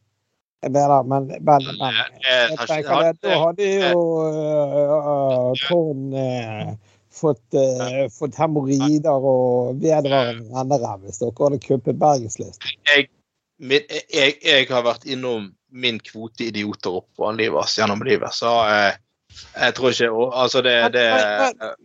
[0.63, 6.69] Jeg mener, men, men, men jeg tenker det, da hadde jo uh, Trond uh,
[7.11, 12.77] fått, uh, fått hemoroider og vedvarende renneræv hvis dere hadde kuppet Bergenslisten.
[12.87, 13.11] Jeg,
[13.59, 18.99] jeg, jeg har vært innom min kvote idioter opp på livet, gjennom livet, så eh,
[19.57, 21.05] jeg tror ikke Altså, det, det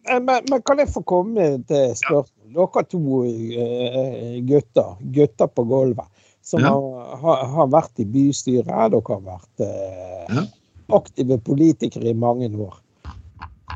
[0.03, 2.33] Men, men, men kan jeg få komme med et spørsmål?
[2.57, 6.07] Dere to eh, gutter, gutter på gulvet,
[6.43, 6.71] som Ja.
[6.71, 10.43] har, har, har vært i bystyret, dere har vært eh, Ja.
[10.95, 12.75] aktive politikere i mange år.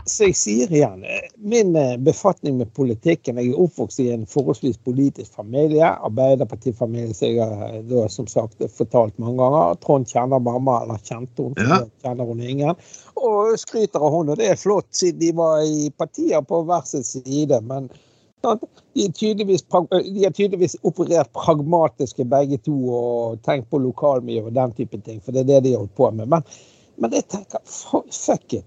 [0.06, 4.26] Så jeg sier igjen, eh, min eh, befatning med politikken Jeg er oppvokst i en
[4.30, 5.86] forholdsvis politisk familie.
[5.86, 9.76] Arbeiderpartifamilie, som jeg har eh, som sagt fortalt mange ganger.
[9.84, 11.84] Trond kjenner mamma, eller kjente hun, Ja.
[12.04, 12.76] kjenner hun ingen.
[13.16, 16.88] Og skryter av hun, og det er flott, siden de var i partier på hver
[16.90, 17.62] sin side.
[17.62, 17.90] Men
[18.42, 18.58] de
[18.98, 19.06] de
[20.26, 25.32] er tydeligvis operert pragmatiske begge to og tenkt på lokalmiljø og den type ting, for
[25.32, 26.28] det er det de har holdt på med.
[26.28, 26.42] Men,
[26.98, 28.66] men jeg tenker, fuck it.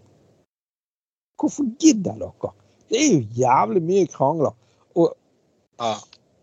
[1.41, 2.53] Hvorfor gidder dere?
[2.91, 4.55] Det er jo jævlig mye krangler.
[4.95, 5.15] Og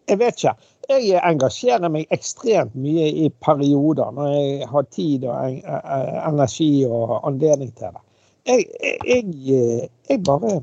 [0.10, 0.56] jeg vet ikke.
[0.92, 7.22] Jeg engasjerer meg ekstremt mye i perioder når jeg har tid og eh, energi og
[7.28, 8.04] anledning til det.
[8.50, 10.58] Jeg, jeg, jeg, jeg bare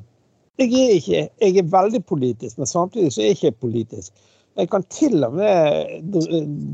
[0.58, 4.12] jeg er, ikke, jeg er veldig politisk, men samtidig så er jeg ikke politisk.
[4.58, 6.16] Jeg kan til og med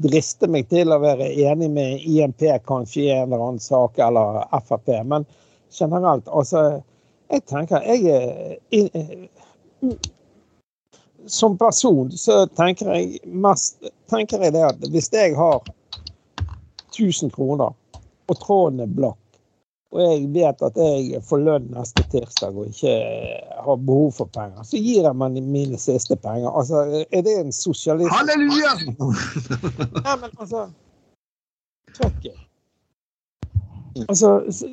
[0.07, 4.41] driste meg til å være enig med IMP kanskje i en eller annen sak, eller
[4.65, 4.89] Frp.
[5.05, 5.27] Men
[5.69, 6.81] generelt, altså
[7.35, 9.29] Jeg tenker jeg er in-
[11.27, 15.63] som person så tenker jeg mest tenker jeg det at hvis jeg har
[16.95, 17.73] 1000 kroner,
[18.29, 19.19] og tråden er blakk,
[19.95, 22.95] og jeg vet at jeg får lønn neste tirsdag og ikke
[23.67, 26.51] har behov for penger, så gir jeg meg mine siste penger.
[26.51, 28.15] Altså, er det en sosialist?
[28.15, 28.77] Halleluja!
[28.95, 30.69] Nei, men altså
[31.95, 32.39] Trøkket.
[34.09, 34.31] Altså,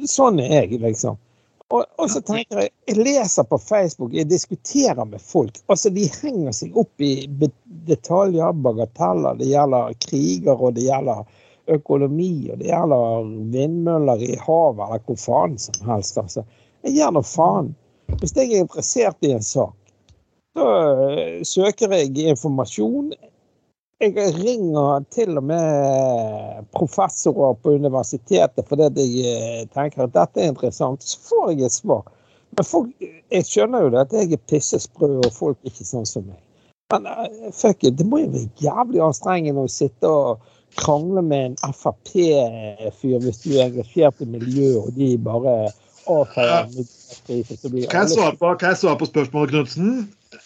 [0.10, 1.20] sånn er jeg, liksom.
[1.72, 5.56] Og, og så tenker jeg Jeg leser på Facebook, jeg diskuterer med folk.
[5.72, 7.28] Altså, De henger seg opp i
[7.88, 9.40] detaljer, bagateller.
[9.40, 11.24] Det gjelder kriger, og det gjelder
[11.72, 16.18] økonomi, og det gjelder vindmøller i havet, eller hvor faen som helst.
[16.20, 16.44] altså.
[16.84, 17.72] Jeg gir nå faen.
[18.20, 19.76] Hvis jeg er interessert i en sak,
[20.52, 23.14] så øh, søker jeg informasjon.
[24.02, 30.50] Jeg ringer til og med professorer på universitetet fordi jeg eh, tenker at dette er
[30.50, 31.06] interessant.
[31.06, 32.08] Så får jeg et svar.
[32.58, 32.96] Men folk,
[33.32, 36.40] jeg skjønner jo det at jeg er pissesprø og folk er ikke sånn som meg.
[36.96, 40.50] Men eh, fuck it, det må jo være jævlig anstrengende å sitte og
[40.82, 45.56] krangle med en Frp-fyr hvis du er engasjert i miljøet, og de bare
[46.10, 46.74] avfeier
[47.92, 48.54] Kan jeg svare på,
[49.02, 49.92] på spørsmålet, Knutsen?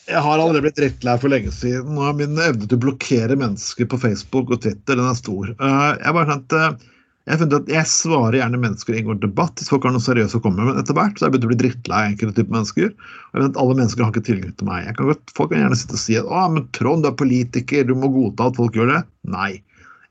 [0.09, 1.97] Jeg har allerede blitt drittlei for lenge siden.
[2.01, 5.51] Er min evne til å blokkere mennesker på Facebook og Twitter den er stor.
[5.53, 6.85] Eh, Jeg bare eh,
[7.25, 10.41] jeg at jeg svarer gjerne mennesker i en debatt hvis folk har noe seriøst å
[10.43, 12.91] komme med, men etter hvert så har jeg begynt å bli drittlei enkelte typer mennesker.
[12.93, 14.91] Og jeg vet at alle mennesker har ikke tilgang til meg.
[14.97, 17.87] Kan godt, folk kan gjerne sitte og si at å, men Trond, du er politiker,
[17.89, 19.01] du må godta at folk gjør det.
[19.33, 19.49] Nei.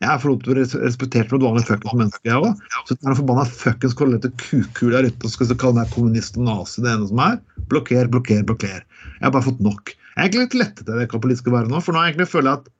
[0.02, 2.62] Jeg er for til å respektert som et vanlig fuckings menneske, jeg òg.
[2.88, 6.82] Så den forbanna fuckings kollete kukkul der ute og skal kalle meg kommunist og nazi,
[6.84, 7.36] det ene som er.
[7.72, 8.80] Blokker, blokker, blokker.
[8.82, 9.94] Jeg har bare fått nok.
[10.14, 12.32] Jeg er egentlig litt lettet over hva politiske være nå, for nå har jeg egentlig
[12.32, 12.72] føler jeg at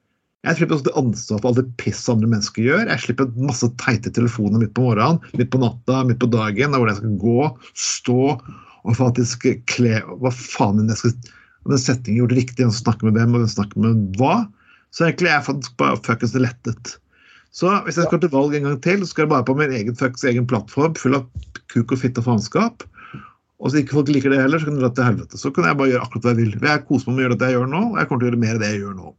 [0.44, 2.82] jeg slipper også ansvar for alt det pisset andre mennesker gjør.
[2.90, 6.90] Jeg slipper masse teite telefoner midt på morgenen, midt på natta, midt på dagen, hvor
[6.90, 7.46] jeg skal gå,
[7.80, 8.18] stå
[8.84, 11.14] og faktisk kle Hva faen enn jeg skal
[11.64, 14.44] om den settingen gjorde riktig, og snakke med hvem og snakke med hva.
[14.94, 16.96] Så egentlig er jeg faktisk bare fuckings lettet.
[17.54, 19.72] Så hvis jeg skal til valg en gang til, så skal jeg bare på min
[19.72, 21.26] egen fucks, egen plattform full av
[21.70, 22.82] kuk og fitte og faenskap.
[23.62, 25.38] Og hvis ikke folk liker det heller, så kan de dra til helvete.
[25.38, 26.56] Så kan jeg bare gjøre akkurat hva jeg vil.
[26.58, 28.30] Jeg koser meg med å gjøre det jeg gjør nå, og jeg kommer til å
[28.32, 29.12] gjøre mer av det jeg gjør nå.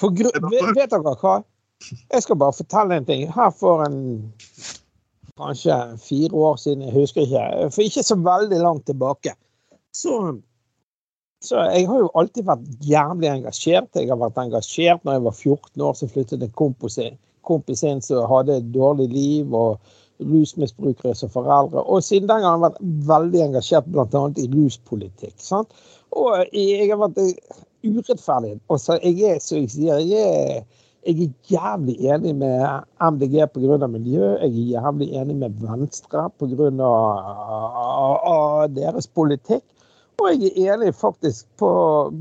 [0.00, 1.34] Gru vet, dere hva?
[2.14, 3.24] Jeg skal bare fortelle en ting.
[3.34, 3.98] Her for en
[5.40, 9.34] kanskje fire år siden, jeg husker ikke, for ikke så veldig langt tilbake,
[9.96, 10.36] så
[11.40, 13.88] så jeg har jo alltid vært jævlig engasjert.
[13.96, 16.98] Jeg har vært engasjert når jeg var 14 år, så flyttet en kompis,
[17.46, 19.78] kompis inn som hadde et dårlig liv, og
[20.20, 21.82] rusmisbrukere som foreldre.
[21.82, 24.22] Og siden den gang har jeg vært veldig engasjert bl.a.
[24.36, 25.36] i ruspolitikk.
[25.40, 25.72] Sant?
[26.10, 27.18] Og jeg har vært
[27.86, 28.58] urettferdig.
[28.70, 30.62] Altså, jeg er, som jeg sier, jeg er,
[31.08, 33.86] jeg er jævlig enig med MDG pga.
[33.86, 34.36] miljø.
[34.36, 36.70] Jeg er jævlig enig med Venstre pga.
[38.76, 39.64] deres politikk.
[40.20, 41.68] Og jeg er enig faktisk på,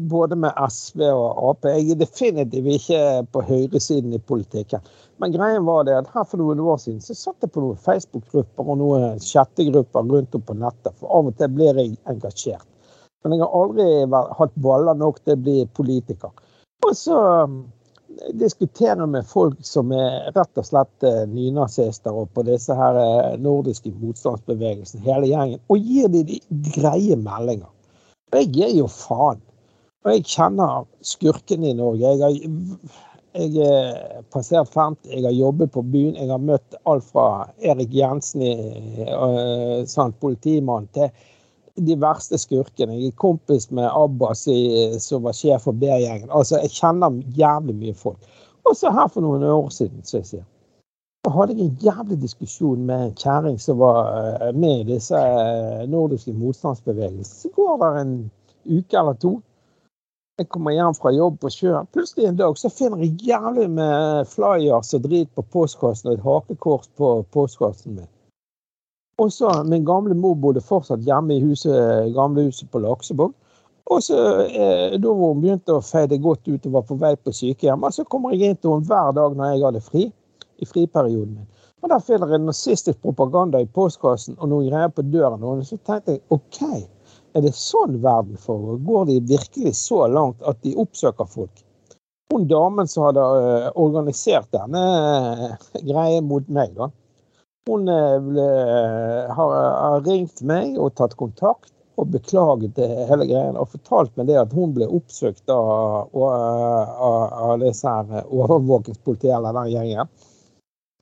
[0.09, 1.65] både med SV og Ap.
[1.67, 3.01] Jeg er definitivt ikke
[3.33, 4.79] på høyresiden i politikken.
[5.19, 7.79] Men greien var det at her for noen år siden så satt jeg på noen
[7.83, 10.95] Facebook-grupper og noen chattegrupper rundt om på nettet.
[10.99, 12.67] For av og til blir jeg engasjert.
[13.23, 13.87] Men jeg har aldri
[14.39, 16.31] hatt baller nok til å bli politiker.
[16.87, 17.57] Og så um,
[18.39, 22.95] diskuterer jeg med folk som er rett og slett uh, nynazister og på disse her
[22.95, 27.67] uh, nordiske motstandsbevegelsene, hele gjengen, og gir de, de greie meldinger.
[28.31, 29.43] Jeg gir jo faen.
[30.05, 32.07] Og jeg kjenner skurkene i Norge.
[32.07, 32.99] Jeg har,
[33.33, 36.15] jeg er passert 50, jeg har jobbet på byen.
[36.15, 38.45] Jeg har møtt alt fra Erik Jensen,
[39.05, 41.09] uh, sant, politimann, til
[41.79, 42.97] de verste skurkene.
[42.97, 46.29] Jeg er kompis med Abbas, i, som var sjef for B-gjengen.
[46.29, 48.31] Altså, jeg kjenner jævlig mye folk.
[48.65, 50.47] Og så her for noen år siden, så jeg sier
[51.27, 55.19] så hadde jeg en jævlig diskusjon med en kjerring som var eh, med i disse
[55.19, 57.41] eh, nordiske motstandsbevegelsene.
[57.43, 58.13] Så går det en
[58.65, 59.33] uke eller to.
[60.39, 61.87] Jeg kommer hjem fra jobb på sjøen.
[61.91, 66.23] Plutselig en dag så finner jeg jævlig med flyers og drit på postkassen og et
[66.23, 68.07] hakekors på postkassen min.
[69.19, 73.33] Og så Min gamle mor bodde fortsatt hjemme i huset, gamle huset på Laksevåg.
[73.91, 74.17] Og så,
[74.47, 78.05] eh, Da hun begynte å feide godt ut og var på vei på sykehjem, så
[78.05, 80.13] kommer jeg inn til henne hver dag når jeg hadde fri
[80.59, 81.47] i friperioden min.
[81.83, 85.43] Og Der finner jeg nazistisk propaganda i postkassen og noen greier på døren.
[85.43, 86.87] Og så tenkte jeg OK,
[87.33, 88.79] er det sånn verden foregår?
[88.85, 91.63] Går de virkelig så langt at de oppsøker folk?
[92.33, 96.89] Hun damen som hadde uh, organisert denne uh, greia mot meg, da.
[97.69, 98.47] Hun uh, ble,
[99.33, 103.53] har, har, ringt meg og tatt kontakt og beklaget hele greia.
[103.57, 107.95] Og fortalt meg det at hun ble oppsøkt av, av, av disse
[108.29, 110.13] overvåkingspolitiet eller den gjengen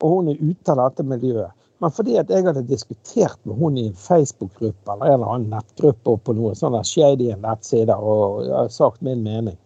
[0.03, 1.53] og hun er ute av dette miljøet.
[1.79, 5.53] Men fordi at jeg hadde diskutert med hun i en Facebook-gruppe eller en eller annen
[5.53, 9.57] nettgruppe på noen sånne shady nettsider og jeg sagt min mening,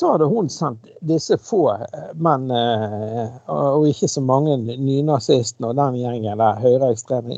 [0.00, 5.78] så hadde hun sendt disse få, eh, men eh, og ikke så mange nynazistene og
[5.78, 7.36] den gjengen der høyreekstreme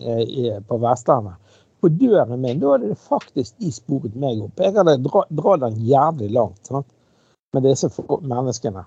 [0.69, 1.37] på Vestlandet
[1.85, 2.61] på døren min.
[2.63, 4.63] Da hadde det faktisk de sporet meg opp.
[4.63, 6.89] Jeg hadde dratt den jævlig langt sant?
[7.55, 7.89] med disse
[8.21, 8.83] menneskene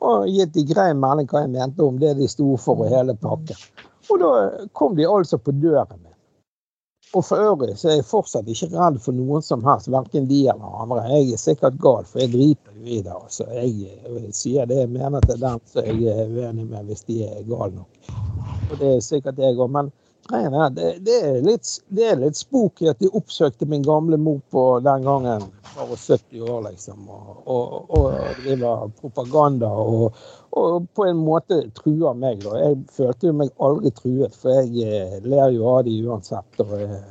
[0.00, 3.16] og gitt de grei melding hva jeg mente om det de sto for og hele
[3.18, 3.58] pakken.
[4.10, 4.30] Og da
[4.76, 6.10] kom de altså på døren min.
[7.14, 10.44] Og for øvrig så er jeg fortsatt ikke redd for noen som helst, verken de
[10.52, 11.00] eller andre.
[11.10, 13.16] Jeg er sikkert gal, for jeg driter jo i det.
[13.16, 13.46] Altså.
[13.50, 17.24] Jeg, jeg, sier det jeg mener til dem som jeg er uenig med, hvis de
[17.26, 18.12] er gale nok.
[18.70, 19.72] Og det er sikkert jeg òg.
[19.74, 19.90] Men
[20.28, 24.18] greien nei, det, det, er litt, det er litt spooky at de oppsøkte min gamle
[24.20, 28.12] mor på den gangen var 70 år, liksom, og, og, og
[28.42, 30.16] driver propaganda og,
[30.50, 32.42] og, på en måte truer meg.
[32.44, 32.56] Da.
[32.58, 36.62] Jeg følte meg aldri truet, for jeg eh, ler jo av de uansett.
[36.64, 37.02] og jeg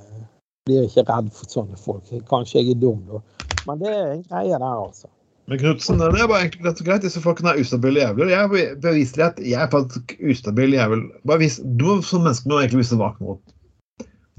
[0.67, 2.11] blir ikke redd for sånne folk.
[2.29, 3.23] Kanskje jeg er dum, da.
[3.67, 5.09] Men det er en greie der, altså.
[5.49, 7.05] Men Knutsen, det er bare egentlig rett og greit.
[7.05, 8.29] Disse folkene er ustabile jævler.
[8.29, 11.07] Jeg beviser at jeg er faktisk ustabil jævel.
[11.41, 13.41] Vis, du som menneske må egentlig vise vak mot.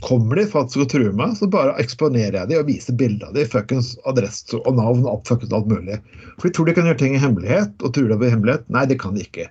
[0.07, 3.35] Kommer de faktisk og truer meg, så bare eksponerer jeg dem og viser bilde av
[3.37, 5.99] dem, fuckings adresse og navn og fuckings alt mulig.
[6.39, 8.65] For de tror de kan gjøre ting i hemmelighet, og truer deg i hemmelighet.
[8.73, 9.51] Nei, det kan de ikke.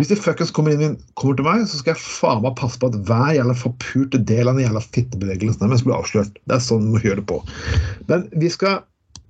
[0.00, 2.88] Hvis de fuckings kommer, inn, kommer til meg, så skal jeg faen meg passe på
[2.88, 6.38] at hver jævla forpurte del av den jævla fittebevegelsen deres blir avslørt.
[6.48, 7.42] Det er sånn vi må gjøre det på.
[8.10, 8.80] Men vi skal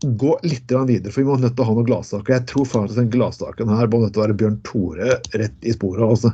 [0.03, 2.33] gå litt videre, for vi må nødt til å ha noen gladsaker.
[2.37, 5.73] Jeg tror faktisk den gladsaken her må nødt til å være Bjørn Tore rett i
[5.75, 6.05] sporet.
[6.07, 6.31] altså.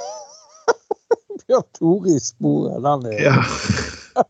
[1.46, 2.78] Bjørn Tore i sporet.
[2.86, 3.38] Den er ja.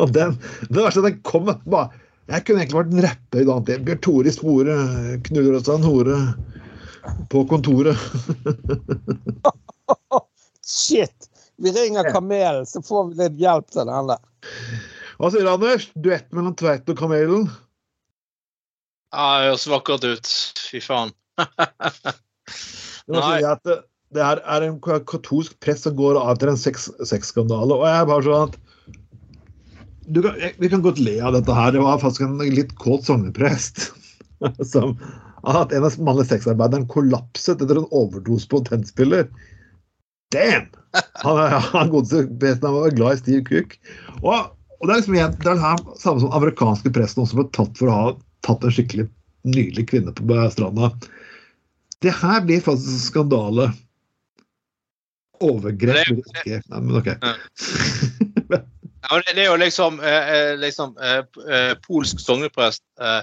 [0.00, 0.30] Og den,
[0.70, 1.90] det verste er den kom bare
[2.30, 3.58] Jeg kunne egentlig vært en rapper i dag.
[3.88, 4.78] Bjørn Tore i sporet
[5.28, 6.16] knuller seg en hore
[7.32, 7.98] på kontoret.
[10.68, 11.18] Shit!
[11.58, 14.22] Vi ringer Kamelen, så får vi litt hjelp til den der.
[15.18, 15.88] Hva sier du, Anders?
[15.98, 17.48] Duett mellom Tveit og Kamelen?
[19.10, 20.32] Ja, det høres vakkert ut.
[20.70, 21.14] Fy faen.
[23.08, 23.38] Det må Nei.
[23.40, 23.74] si at det,
[24.12, 27.72] det her er en katolsk prest som går av til en sex- sexskandale.
[27.72, 28.58] Og jeg er bare sånn at
[30.12, 31.72] du kan, Vi kan godt le av dette her.
[31.72, 33.88] Det var faktisk en litt kåt sogneprest
[34.72, 34.92] som
[35.48, 39.24] hatt en av mannlige sexarbeiderne kollapset etter en overdose på en tennspiller.
[40.36, 40.68] Damn!
[41.24, 41.40] Han,
[41.72, 43.76] han godeste presten var glad i Steve Cook.
[44.20, 47.46] Og, og det er liksom igjen, det er her samme som amerikanske presten også ble
[47.56, 48.06] tatt for å ha
[48.46, 49.06] tatt en skikkelig
[49.48, 50.22] nydelig kvinne på
[50.52, 50.92] stranda.
[52.02, 53.66] Det her blir faktisk en skandale.
[55.42, 56.60] Overgrep blir ikke.
[56.70, 57.08] Nei, men ok.
[57.18, 57.34] Ja,
[59.26, 63.22] det, er jo liksom, eh, eh, liksom eh, Polsk sogneprest eh,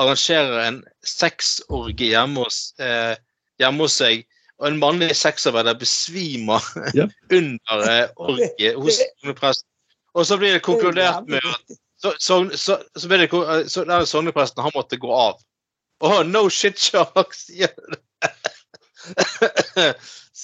[0.00, 2.44] arrangerer en sexorgie hjemme
[3.60, 4.24] hjemme hos seg,
[4.60, 6.64] og en mannlig sexarbeider besvimer
[6.96, 7.08] Ja.
[7.38, 9.68] under eh, orgie hos sognepresten.
[10.14, 13.84] Og så blir det konkludert med at så, så, så, så ble det, eh, så
[14.08, 15.34] sognepresten han måtte gå av.
[16.00, 18.00] Åh, no shit, Shark, sier du det?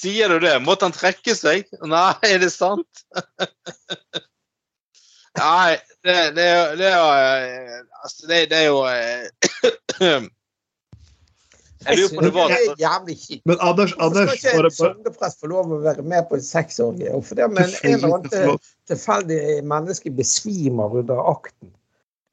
[0.00, 0.58] sier du det?
[0.64, 1.64] Måtte han trekke seg?
[1.88, 3.04] Nei, er det sant?
[5.36, 6.48] Nei, det, det,
[6.80, 9.24] det er jo eh, Altså, det, det er jo eh,
[11.84, 13.42] Jeg lurer på det var det er jævlig kjipt.
[13.50, 17.12] Men Anders, Hvorfor skal ikke en sogneprest få lov å være med på en sexorgie?
[17.28, 21.70] Fordi om en, eller annen tilfeldig menneske besvimer under akten.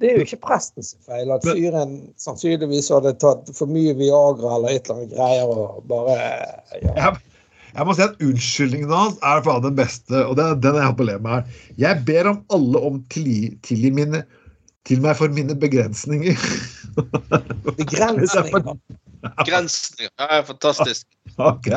[0.01, 4.73] Det er jo ikke prestens feil at fyren sannsynligvis hadde tatt for mye Viagra eller
[4.73, 6.17] et eller annet greier og bare
[6.81, 6.95] ja.
[6.97, 7.21] jeg,
[7.73, 10.87] jeg må si at unnskyldningen hans er faen den beste, og det er den jeg
[10.89, 11.61] har på å le med her.
[11.85, 14.23] Jeg ber om alle om tilgi, tilgi mine
[14.87, 16.39] til meg for mine begrensninger.
[17.79, 18.75] Begrensninger.
[19.39, 21.07] Begrensninger Ja, fantastisk.
[21.39, 21.69] Ok.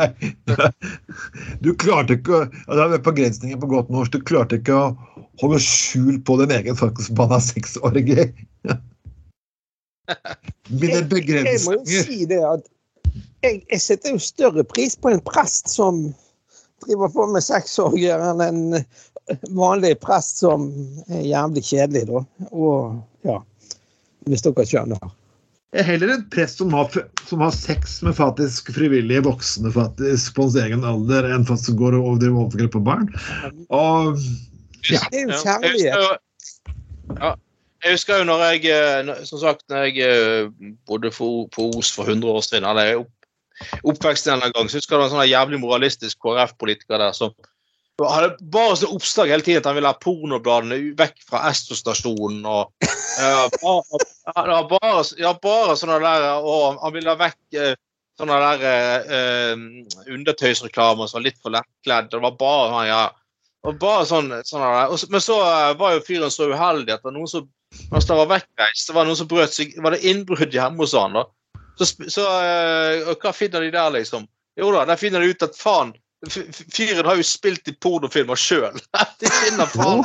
[1.65, 4.13] Du klarte ikke å Det er begrensninger på godt norsk.
[4.13, 4.89] Du klarte ikke å
[5.41, 8.27] holde skjul på din egen faktisk forbanna sexorgie.
[10.69, 12.67] Mine Jeg, jeg må jo si det at
[13.45, 16.09] jeg, jeg setter jo større pris på en prest som
[16.85, 18.61] driver på med sexorgier, enn en
[19.57, 20.69] vanlig prest som
[21.11, 22.25] er jævlig kjedelig, da.
[22.53, 23.41] Og ja,
[24.31, 25.15] hvis dere skjønner.
[25.75, 26.93] Jeg er heller en prest som har,
[27.29, 31.99] som har sex med faktisk frivillige voksne faktisk på hans egen alder, enn faktisk går
[31.99, 33.11] og driver overgrep på barn.
[33.75, 34.17] Og
[34.87, 35.03] ja.
[35.11, 36.23] Det er jo jeg kjærlighet.
[37.19, 37.35] Ja.
[37.85, 40.49] Jeg husker jo når jeg eh, Som sagt, når jeg eh,
[40.89, 43.13] bodde for, på Os for 100 år siden, eller opp,
[43.83, 47.35] oppvekst en gang, så husker jeg det var en sånn jævlig moralistisk KrF-politiker der som
[48.05, 52.45] hadde bare sånn oppslag hele tiden at han ville ha pornobladene vekk fra Esto-stasjonen.
[52.45, 54.01] og eh, bare,
[54.37, 57.73] ja, bare, ja, bare sånne der Og han ville ha vekk eh,
[58.21, 62.13] sånne der eh, eh, undertøysreklamer som var litt for lettkledd.
[62.13, 63.03] Det var bare han, ja.
[63.67, 65.09] Og bare sånn, sånne der.
[65.17, 65.41] Men så
[65.81, 67.49] var jo fyren så uheldig at det var noen som
[67.91, 71.17] mens han var vekkreist, var noen som brøt seg Var det innbrudd hjemme hos han,
[71.19, 71.25] da?
[71.77, 72.25] Så, så
[73.19, 74.29] Hva finner de der, liksom?
[74.57, 75.91] Jo da, der finner de ut at faen
[76.27, 78.79] Fyren har jo spilt i pornofilmer sjøl.
[79.21, 80.05] De finner faen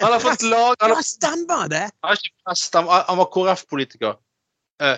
[0.00, 1.84] Han har fått lag Han Ja, stemmer det!
[2.02, 4.16] han var ikke prest, han, han var KrF-politiker.
[4.82, 4.96] Eh,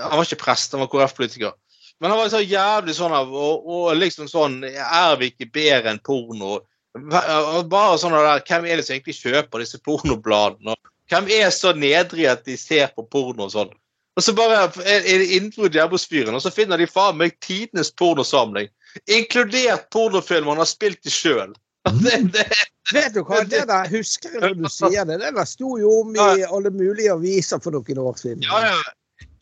[0.00, 1.54] han var ikke prest, han var KrF-politiker.
[2.02, 5.92] Men han var så jævlig sånn av og, og liksom sånn Er vi ikke bedre
[5.92, 6.58] enn porno?
[6.94, 10.74] Bare sånn der Hvem er det som egentlig kjøper disse pornobladene?
[11.12, 13.72] Hvem er så nedrig at de ser på porno og sånn?
[14.14, 17.34] Og så bare er det innbrudd hjemme hos fyren, og så finner de faen meg
[17.42, 18.68] tidenes pornosamling.
[19.10, 21.54] Inkludert pornofilmer han har spilt i sjøl.
[22.34, 22.46] Det,
[22.92, 25.16] Vet du hva, det der husker jeg du sier det.
[25.22, 28.44] Det der sto jo om i alle mulige aviser for noen år siden.
[28.44, 28.80] Ja, ja.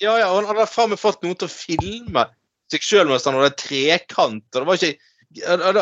[0.02, 2.26] ja, ja han hadde faen meg fått noen til å filme
[2.72, 4.46] seg sjøl mens han hadde trekant.
[4.54, 4.94] Og, det var ikke,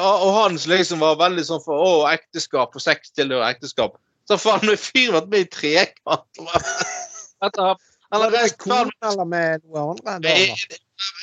[0.01, 3.99] og han liksom var veldig sånn for å, ekteskap og sex tilhører ekteskap.
[4.29, 6.43] Så faen, når fyren vært med i trekant
[8.11, 10.33] han har reist med kone eller med noen andre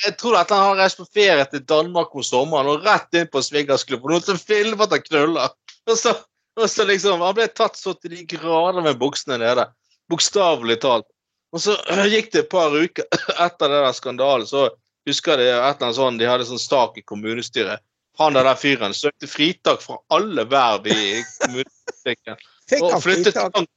[0.04, 3.28] jeg, tror at han har reist på ferie til Danmark om sommeren og rett inn
[3.30, 4.14] på swingersklubben.
[4.14, 5.54] Noen som filmet at han knuller.
[5.88, 6.14] Og så,
[6.58, 9.68] og så liksom, Han ble tatt så til de grader med buksene nede.
[10.10, 11.08] Bokstavelig talt.
[11.54, 11.76] Og så
[12.14, 13.06] gikk det et par uker
[13.46, 14.68] etter den skandalen, så
[15.08, 17.84] husker jeg det et eller annet sånn, de hadde sånn stak i kommunestyret.
[18.18, 22.40] Han der, der fyren søkte fritak fra alle verv i kommunepolitikken.
[22.82, 23.70] Og flyttet langt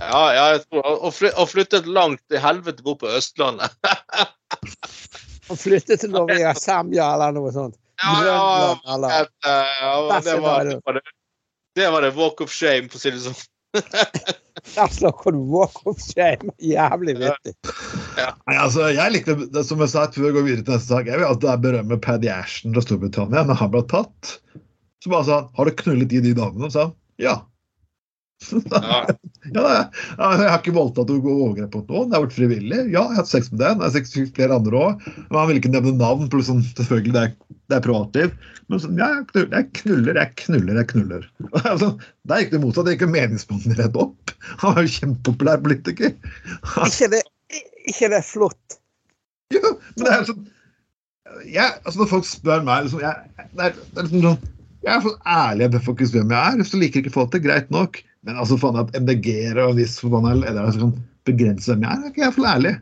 [0.00, 3.74] ja, ja, jeg tror og, fly, og flyttet langt til helvete bort på Østlandet.
[5.50, 7.78] og flyttet til Novia Semja eller noe sånt?
[8.02, 11.02] Ja, ja, Grønland eller Et, ja, det, var, det, var det,
[11.78, 13.44] Det var det walk of shame, for å si det sånn.
[14.74, 16.50] Der snakker du walk of shame.
[16.62, 17.54] Jævlig vittig.
[18.18, 21.10] Nei, altså, jeg likte, det, Som jeg sa før vi går videre til neste sak,
[21.10, 24.36] jeg vil er berømme Paddy Ashton fra Storbritannia når han ble tatt.
[25.02, 27.34] Så bare sa han 'Har du knullet i de damene?' Og sa han ja.
[28.74, 29.04] Ja.
[29.52, 32.08] Ja, jeg, jeg har ikke voldtatt og overgrep mot noen.
[32.08, 32.78] Jeg har vært frivillig.
[32.88, 33.82] Ja, jeg har hatt sex med den.
[33.82, 35.04] Jeg har sex med flere andre òg.
[35.18, 36.30] Men han vil ikke nevne navn.
[36.32, 37.34] Pluss sånn, selvfølgelig, det er,
[37.68, 38.32] det er privatliv.
[38.72, 40.80] Men sånn, ja, jeg knuller, jeg knuller, jeg knuller.
[40.80, 41.28] jeg knuller.
[41.74, 41.90] Altså,
[42.30, 42.88] Der gikk det motsatt.
[42.88, 44.34] Det gikk jo meningsmåten rett opp.
[44.62, 46.16] Han var jo kjempepopulær politiker.
[46.86, 47.22] Ikke det,
[47.84, 48.80] ikke det er flott?
[49.52, 50.50] Jo, men det er sånn
[51.50, 54.50] jeg, altså Når folk spør meg liksom, jeg, det er, det er liksom sånn,
[54.84, 56.58] jeg er så ærlig jeg faktisk hvem jeg er.
[56.60, 58.00] Hvis du liker ikke folk det, greit nok.
[58.24, 60.94] Men altså faen at MDG-ere og en viss forbanna eller kan
[61.28, 62.74] begrense hvem jeg er, er ikke jeg for ærlig.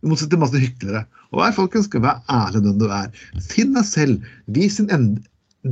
[0.00, 1.04] Du må sitte masse hyklere.
[1.30, 3.08] Og vær folkens, skal være ærlig den du er.
[3.50, 4.28] Finn deg selv.
[4.56, 5.20] Vis din, end,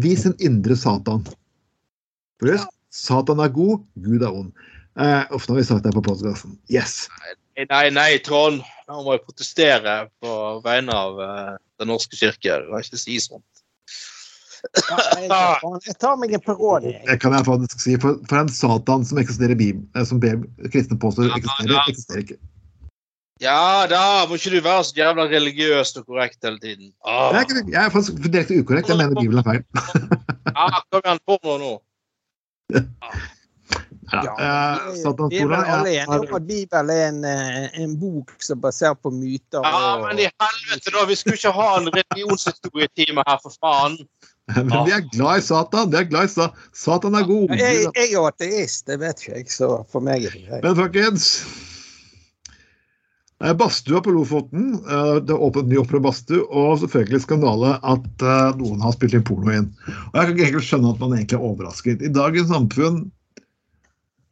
[0.05, 1.25] vis din indre Satan.
[2.39, 4.53] For husk, Satan er god, Gud er ond.
[4.99, 6.57] Eh, Ofte har vi sagt det på podkasten.
[6.73, 7.07] Yes.
[7.59, 8.63] Nei, nei, Trond.
[8.89, 12.61] Nå må jeg protestere på vegne av eh, Den norske kirke.
[12.63, 13.58] Du kan ikke si sånt.
[14.59, 17.01] Jeg, tar meg en jeg.
[17.07, 17.97] Det kan jeg faktisk si.
[18.03, 20.21] For, for en Satan som eksisterer i Bibelen, eh, som
[20.73, 21.85] kristne påstår eksisterer, ja.
[21.89, 22.39] eksisterer ikke.
[23.39, 26.93] Ja da, må ikke du være så jævla religiøs og korrekt hele tiden.
[27.07, 27.31] Ah.
[27.37, 28.91] Jeg er, jeg er faktisk direkte ukorrekt.
[28.91, 29.63] Jeg mener Bibelen er feil.
[30.59, 31.75] ja, kom igjen, porno nå.
[34.13, 37.83] Ja, Ja, eh, vi- vi er vel alle enige om at Bibelen er en, eh,
[37.83, 39.61] en bok som er basert på myter.
[39.63, 41.05] Ja, og- men i helvete, da!
[41.07, 43.99] Vi skulle ikke ha en religionshistorietime her, for faen.
[44.57, 45.91] Men vi er glad i Satan.
[45.93, 47.51] Vi er glad i Sa Satan er god.
[47.51, 50.63] Jeg, jeg er ateist, det vet ikke jeg, så for meg er det greit.
[50.65, 51.27] Men folkens
[53.45, 54.73] eh, Badstua på Lofoten.
[55.27, 58.25] Det er åpnet ny opera badstue, og selvfølgelig skandale at
[58.59, 59.69] noen har spilt inn porno inn.
[60.15, 62.03] Og Jeg kan ikke skjønne at man egentlig er overrasket.
[62.03, 63.11] I dagens samfunn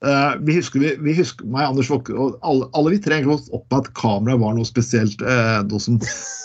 [0.04, 3.54] eh, vi husker, vi, vi husker meg, Anders Våkke, og alle, alle vi tre egentlig
[3.56, 5.22] opp med at kamera var noe spesielt.
[5.22, 6.00] Uh, noe som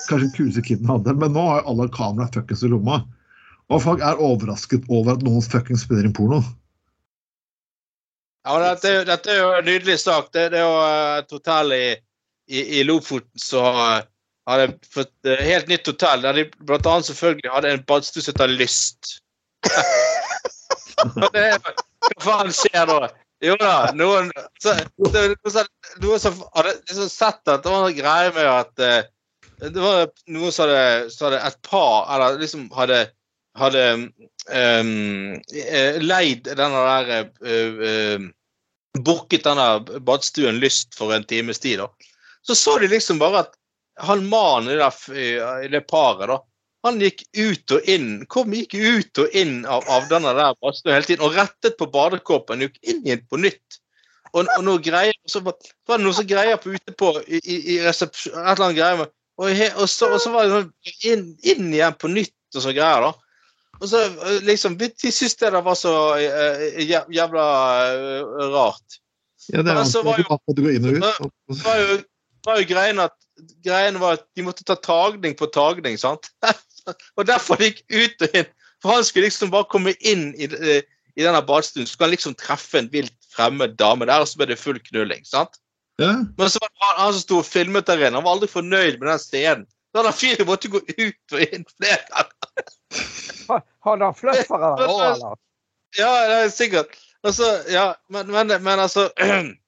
[0.10, 3.02] kanskje kuleste kiden hadde, men nå har alle kamera fuckings i lomma.
[3.72, 6.42] Og folk er overrasket over at noen fuckings spiller inn porno.
[8.48, 10.32] Ja, dette, dette er jo en nydelig sak.
[10.34, 11.86] Det, det er jo eh, et hotell i,
[12.50, 13.78] i, i Lofoten som
[14.50, 18.34] hadde fått eh, helt nytt hotell, der de blant annet selvfølgelig hadde en badstue som
[18.34, 19.18] heter Lyst.
[21.02, 23.12] Hva faen skjer da?
[23.42, 24.30] Jo da, noen
[24.62, 29.02] som- hadde liksom sett at det var noe greie med at eh,
[29.62, 33.08] Det var noen som hadde, hadde et par Eller liksom hadde
[33.58, 34.12] hadde
[34.52, 38.30] ehm, eh, leid denne der uh, eh,
[39.00, 41.88] Booket denne badstuen lyst for en times tid, da.
[42.44, 43.54] Så så de liksom bare at
[44.02, 44.90] han mannen i det,
[45.66, 46.40] i det paret, da,
[46.86, 48.10] han gikk ut og inn.
[48.32, 51.88] Kom gikk ut og inn av, av denne der badstuen hele tiden og rettet på
[51.94, 52.64] badekåpen.
[52.66, 53.80] Gikk inn igjen på nytt.
[54.32, 57.80] Og, og noe greier, så var det noe som greier på ute på i, i,
[57.84, 59.12] resepsjon, et eller annet greier og,
[59.42, 60.70] og, så, og så var det sånn
[61.10, 63.12] inn, inn igjen på nytt og så greier, da.
[63.82, 67.46] Og så eh, liksom De syntes det der var så eh, jævla
[67.90, 69.00] eh, rart.
[69.50, 70.04] Ja, det er jo-
[71.82, 71.98] jo,
[72.46, 73.16] var jo greien at
[73.66, 76.30] greien var at de måtte ta tagning på tagning, sant?
[77.18, 78.50] og derfor gikk ut og inn.
[78.82, 80.82] For han skulle liksom bare komme inn i, eh,
[81.18, 84.40] i denne badstuen, så skulle han liksom treffe en vilt fremmed dame der, og så
[84.42, 85.22] ble det full knulling.
[85.28, 85.60] sant?
[86.02, 86.16] Ja.
[86.38, 88.50] Men så var det han, han som sto og filmet der inne, han var aldri
[88.50, 89.68] fornøyd med den scenen.
[89.92, 92.74] Så han fyren måtte gå ut og inn flere ganger.
[93.52, 95.40] Ha- Hadde han fluffere der òg, eller?
[96.00, 96.94] Ja, det er sikkert.
[97.28, 99.10] Altså, ja, men, men, men altså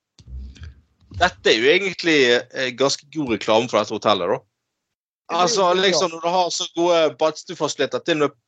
[1.19, 4.39] Dette er jo egentlig eh, ganske god reklame for dette hotellet, da.
[5.33, 8.39] Altså, liksom når du har så gode badstuefasiliteter til og med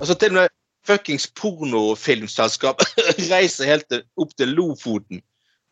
[0.00, 0.48] Altså, til og med
[0.86, 2.80] fuckings pornofilmselskap
[3.32, 5.20] reiser helt til, opp til Lofoten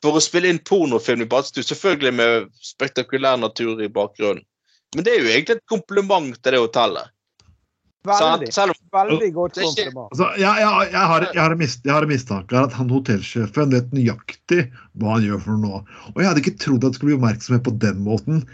[0.05, 1.64] for å spille inn pornofilm i badstue.
[1.66, 4.44] Selvfølgelig med spektakulær natur i bakgrunnen.
[4.94, 7.11] Men det er jo egentlig et kompliment til det hotellet.
[8.09, 10.09] Veldig, Selv veldig godt kompliment.
[10.09, 14.62] Altså, jeg, jeg, jeg, har, jeg, har en har mistanke at han hotellsjefen vet nøyaktig
[14.96, 15.82] hva han gjør for noe.
[16.14, 18.44] Og jeg hadde ikke trodd at det skulle bli oppmerksomhet på den måten.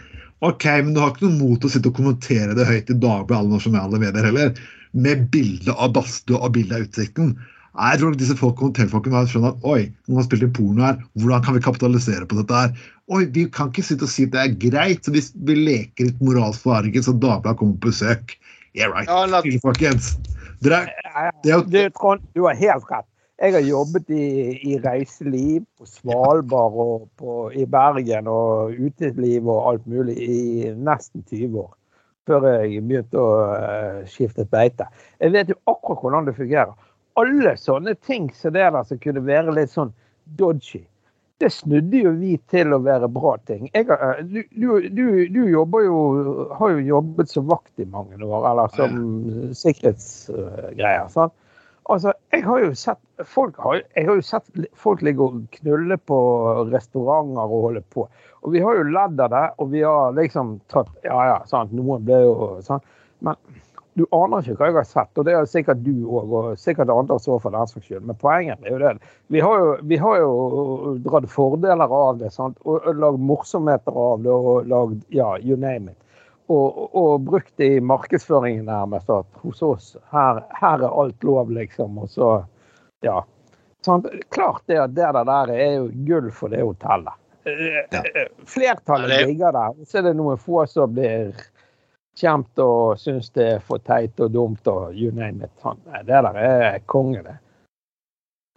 [0.45, 3.39] Ok, men du har ikke noe mot å sitte og kommentere det høyt i Dagbladet
[3.39, 4.51] alle nasjonale medier heller,
[4.91, 7.37] med bilde av badstue og bilde av utsikten.
[7.77, 10.83] Jeg tror nok disse folk, hotellfolkene har skjønt at oi, noen har spilt inn porno
[10.83, 12.87] her, hvordan kan vi kapitalisere på dette her?
[13.13, 16.09] Oi, vi kan ikke sitte og si at det er greit, så vi, vi leker
[16.09, 18.35] litt moralsk forarget, så Dagbladet kommer på besøk.
[18.73, 19.07] Yeah, right.
[19.07, 20.15] Ja, la- Folkens.
[20.63, 21.31] Dere, er
[21.67, 23.05] Du, Trond, du har helt rett.
[23.37, 24.23] Jeg har jobbet i,
[24.65, 31.21] i reiseliv på Svalbard og på, i Bergen og uteliv og alt mulig i nesten
[31.29, 31.75] 20 år.
[32.27, 34.87] Før jeg begynte å uh, skifte beite.
[35.21, 36.73] Jeg vet jo akkurat hvordan det fungerer.
[37.17, 39.93] alle sånne ting som det der som kunne være litt sånn
[40.37, 40.81] dodgy,
[41.41, 43.67] det snudde jo vi til å være bra ting.
[43.73, 43.85] Jeg,
[44.25, 45.97] du, du, du, du jobber jo,
[46.57, 48.95] har jo jobbet som vakt i mange år, eller som
[49.57, 51.11] sikkerhetsgreier.
[51.13, 51.35] sant?
[51.87, 55.95] Altså, jeg har jo sett folk har, jeg har jo sett folk ligge og knulle
[56.09, 56.17] på
[56.73, 58.07] restauranter og holde på.
[58.43, 61.71] Og vi har jo ledd av det, og vi har liksom tatt Ja ja, sant,
[61.75, 62.33] noen ble jo
[62.65, 62.83] sånn.
[63.23, 63.39] Men
[63.97, 66.91] du aner ikke hva jeg har sett, og det er sikkert du òg, og sikkert
[66.93, 68.05] andre også for den saks skyld.
[68.05, 68.91] Men poenget er jo det.
[69.33, 72.59] Vi har jo, vi har jo dratt fordeler av det, sant?
[72.65, 75.97] og og lagd morsomheter av det, og lagd ja, you name it.
[76.47, 79.09] Og, og, og brukt det i markedsføringen nærmest.
[79.11, 81.97] At hos oss, her, her er alt lov, liksom.
[81.99, 82.29] Og så,
[83.03, 83.17] ja.
[83.85, 84.07] Sant?
[84.31, 87.17] Klart det at det der er jo gull for det hotellet.
[87.47, 87.99] Eh, Ja.
[88.15, 89.75] eh, Flertallet ligger der.
[89.85, 91.33] Så er det noen få som blir
[92.17, 95.53] kjent og syns det er for teit og dumt og you name it.
[95.65, 97.37] Han, Nei, Det der er konge, det.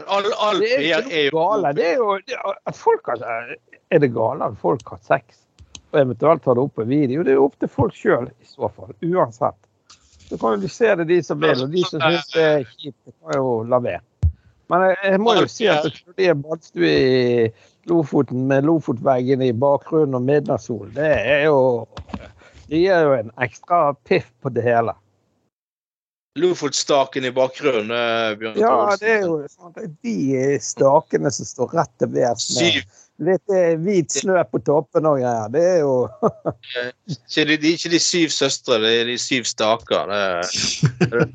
[0.06, 1.72] All, all Det er jo gale.
[1.76, 3.56] Det er jo det at folk har,
[3.90, 5.44] Er det gale at folk har sex?
[5.92, 7.24] Og eventuelt tar det opp på video?
[7.26, 8.94] Det er jo opp til folk sjøl i så fall.
[9.02, 9.58] Uansett.
[10.30, 12.98] Så kan du se det de som vil, og de som syns det er kjipt,
[13.04, 14.04] det kan jo la være.
[14.70, 17.48] Men jeg, jeg må jo si at det er badstue i
[17.90, 21.56] Lofoten med Lofotveggen i bakgrunnen og midnattssol, det er jo
[22.71, 24.95] Det gir jo en ekstra piff på det hele.
[26.39, 31.73] Lofotstaken i bakgrunnen, eh, Bjørn Ja, det er jo sånn at de stakene som står
[31.75, 32.85] rett til værs med
[33.27, 35.51] litt eh, hvit snø på toppen og greier.
[35.51, 35.97] Det er jo
[37.16, 40.12] Ikke de, de, ikke de syv søstre, det er de syv staker.
[40.12, 41.27] Det er.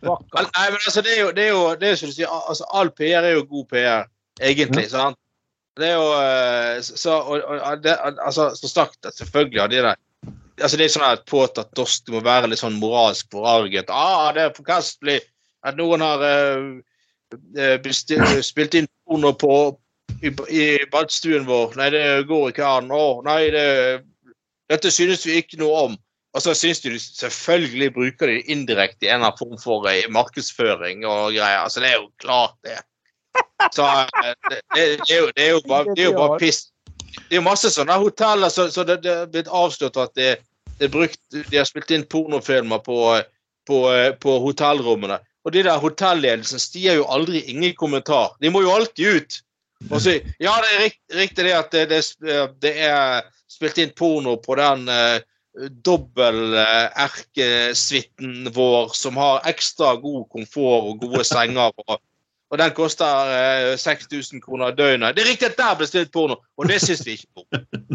[0.00, 2.64] Nei, men altså, det er jo, det er jo, det er som du sier, altså,
[2.72, 4.08] all PR er jo god PR,
[4.40, 4.88] egentlig.
[4.94, 5.20] sant?
[5.76, 9.96] Det er jo eh, Så, og, og, det, altså, som sagt, selvfølgelig har de det
[10.60, 13.92] altså Det er sånn at påtatt Det må være litt sånn moralsk forarget.
[13.92, 15.20] Ah, det er forkastelig
[15.64, 16.74] at noen har uh,
[17.56, 17.90] eh,
[18.44, 19.54] spilt inn porno på
[20.20, 21.76] i, i badstuen vår.
[21.80, 22.90] Nei, det går ikke an.
[22.92, 23.68] Å, nei, det,
[24.70, 25.96] dette synes vi ikke noe om.
[26.34, 30.08] Og så syns du selvfølgelig bruker de indirekte i en eller annen form for eh,
[30.10, 31.62] markedsføring og greier.
[31.62, 32.80] Altså, det er jo klart, det.
[33.74, 36.40] Så eh, det, det, det, er, jo, det, er, jo bare, det er jo bare
[36.42, 36.64] piss.
[37.16, 40.32] Det er jo masse sånne hoteller så, så det, det er blitt avslørt at det,
[40.80, 42.98] det brukt, de har spilt inn pornofilmer på,
[43.68, 43.80] på,
[44.20, 45.20] på hotellrommene.
[45.44, 48.28] Og de der hotelledelsen stier jo aldri ingen kommentar.
[48.40, 49.32] De må jo alltid ut
[49.92, 52.02] og si ja, det er rikt, riktig det at det,
[52.62, 55.18] det, er spilt inn porno på den uh,
[55.86, 61.70] dobbel-erkesuiten vår som har ekstra god komfort og gode senger.
[61.84, 62.00] Og,
[62.54, 65.16] og den koster eh, 6000 kroner døgnet.
[65.16, 67.46] Det er riktig at der ble stilt porno, og det syns vi ikke om.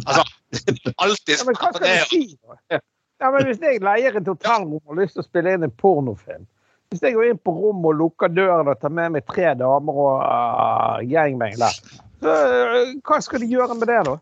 [0.03, 0.25] Altså,
[1.05, 2.23] alltid Ja, men hva skal du si?
[2.43, 2.81] da?
[3.19, 5.75] Ja, men Hvis jeg leier et hotellrom og har lyst til å spille inn en
[5.79, 6.43] pornofilm
[6.91, 10.03] Hvis jeg går inn på rommet og lukker døren og tar med meg tre damer
[10.05, 11.75] og uh, gangbang der,
[12.19, 14.17] så uh, hva skal de gjøre med det, da?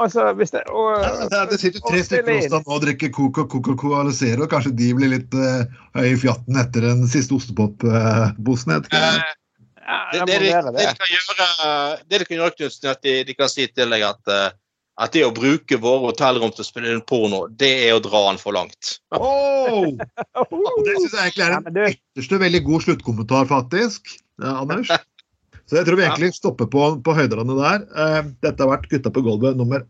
[0.00, 0.96] Altså, hvis det, og,
[1.30, 4.48] Det, det sitter tre stykker hos deg nå og drikker Coca Coca-Cola eller Zero.
[4.50, 5.62] Kanskje de blir litt uh,
[5.96, 8.72] høye i fjatten etter den siste ostepop-bosen?
[8.72, 9.12] Uh, eh, Ja,
[9.82, 10.88] det, det det, de, det det.
[10.88, 11.46] de kan gjøre,
[12.08, 14.48] det de kan gjøre Knutsen, er at de, de kan si til deg at, eh,
[15.02, 18.26] at det å bruke våre hotellrom til å spille inn porno, det er å dra
[18.28, 18.96] den for langt.
[19.18, 19.88] oh!
[19.88, 24.14] Det syns jeg egentlig er en ytterste veldig god sluttkommentar, faktisk.
[24.42, 24.92] Ja, Anders.
[25.70, 27.84] Så jeg tror vi egentlig stopper på, på høydene der.
[27.96, 29.86] Eh, Dette har vært Gutta på gulvet nummer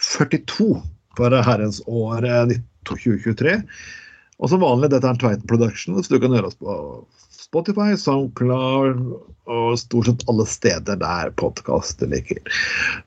[0.00, 0.72] 42
[1.18, 2.56] for herrens år eh,
[2.88, 3.58] 2023.
[4.40, 6.08] Og som vanlig, dette er en Tveiten Productions.
[6.08, 6.74] Du kan høre oss på
[7.50, 8.98] Spotify, SoundCloud
[9.50, 12.38] og stort sett alle steder der podkaster ligger.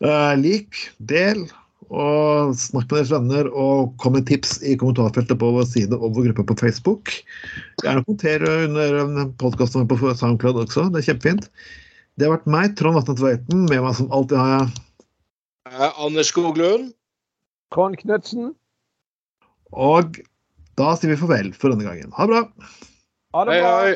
[0.03, 1.45] Uh, lik, del,
[1.93, 6.17] og snakk med deres venner, og kom med tips i kommentarfeltet på vår side og
[6.17, 7.13] vår gruppe på Facebook.
[7.85, 10.89] Gjerne kommentere under podkasten på SoundCloud også.
[10.91, 11.47] Det er kjempefint.
[12.19, 13.63] Det har vært meg, Trond Vatne Tveiten.
[13.71, 14.73] Med meg som alltid har jeg
[15.71, 16.89] Eh, Anders Skoglund?
[17.73, 18.51] Kon Knutsen,
[19.71, 20.19] Og
[20.77, 22.11] da sier vi farvel for denne gangen.
[22.13, 22.67] Ha det bra.
[23.33, 23.71] ha det Hei, bra.
[23.79, 23.93] hei.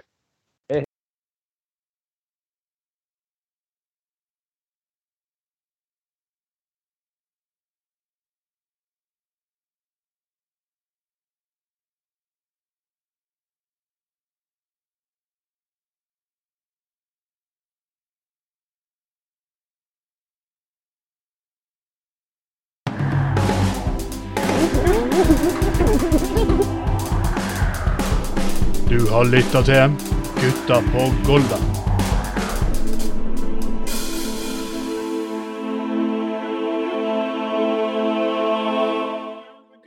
[29.17, 29.95] Har lytta til
[30.41, 31.57] Gutta på Golda.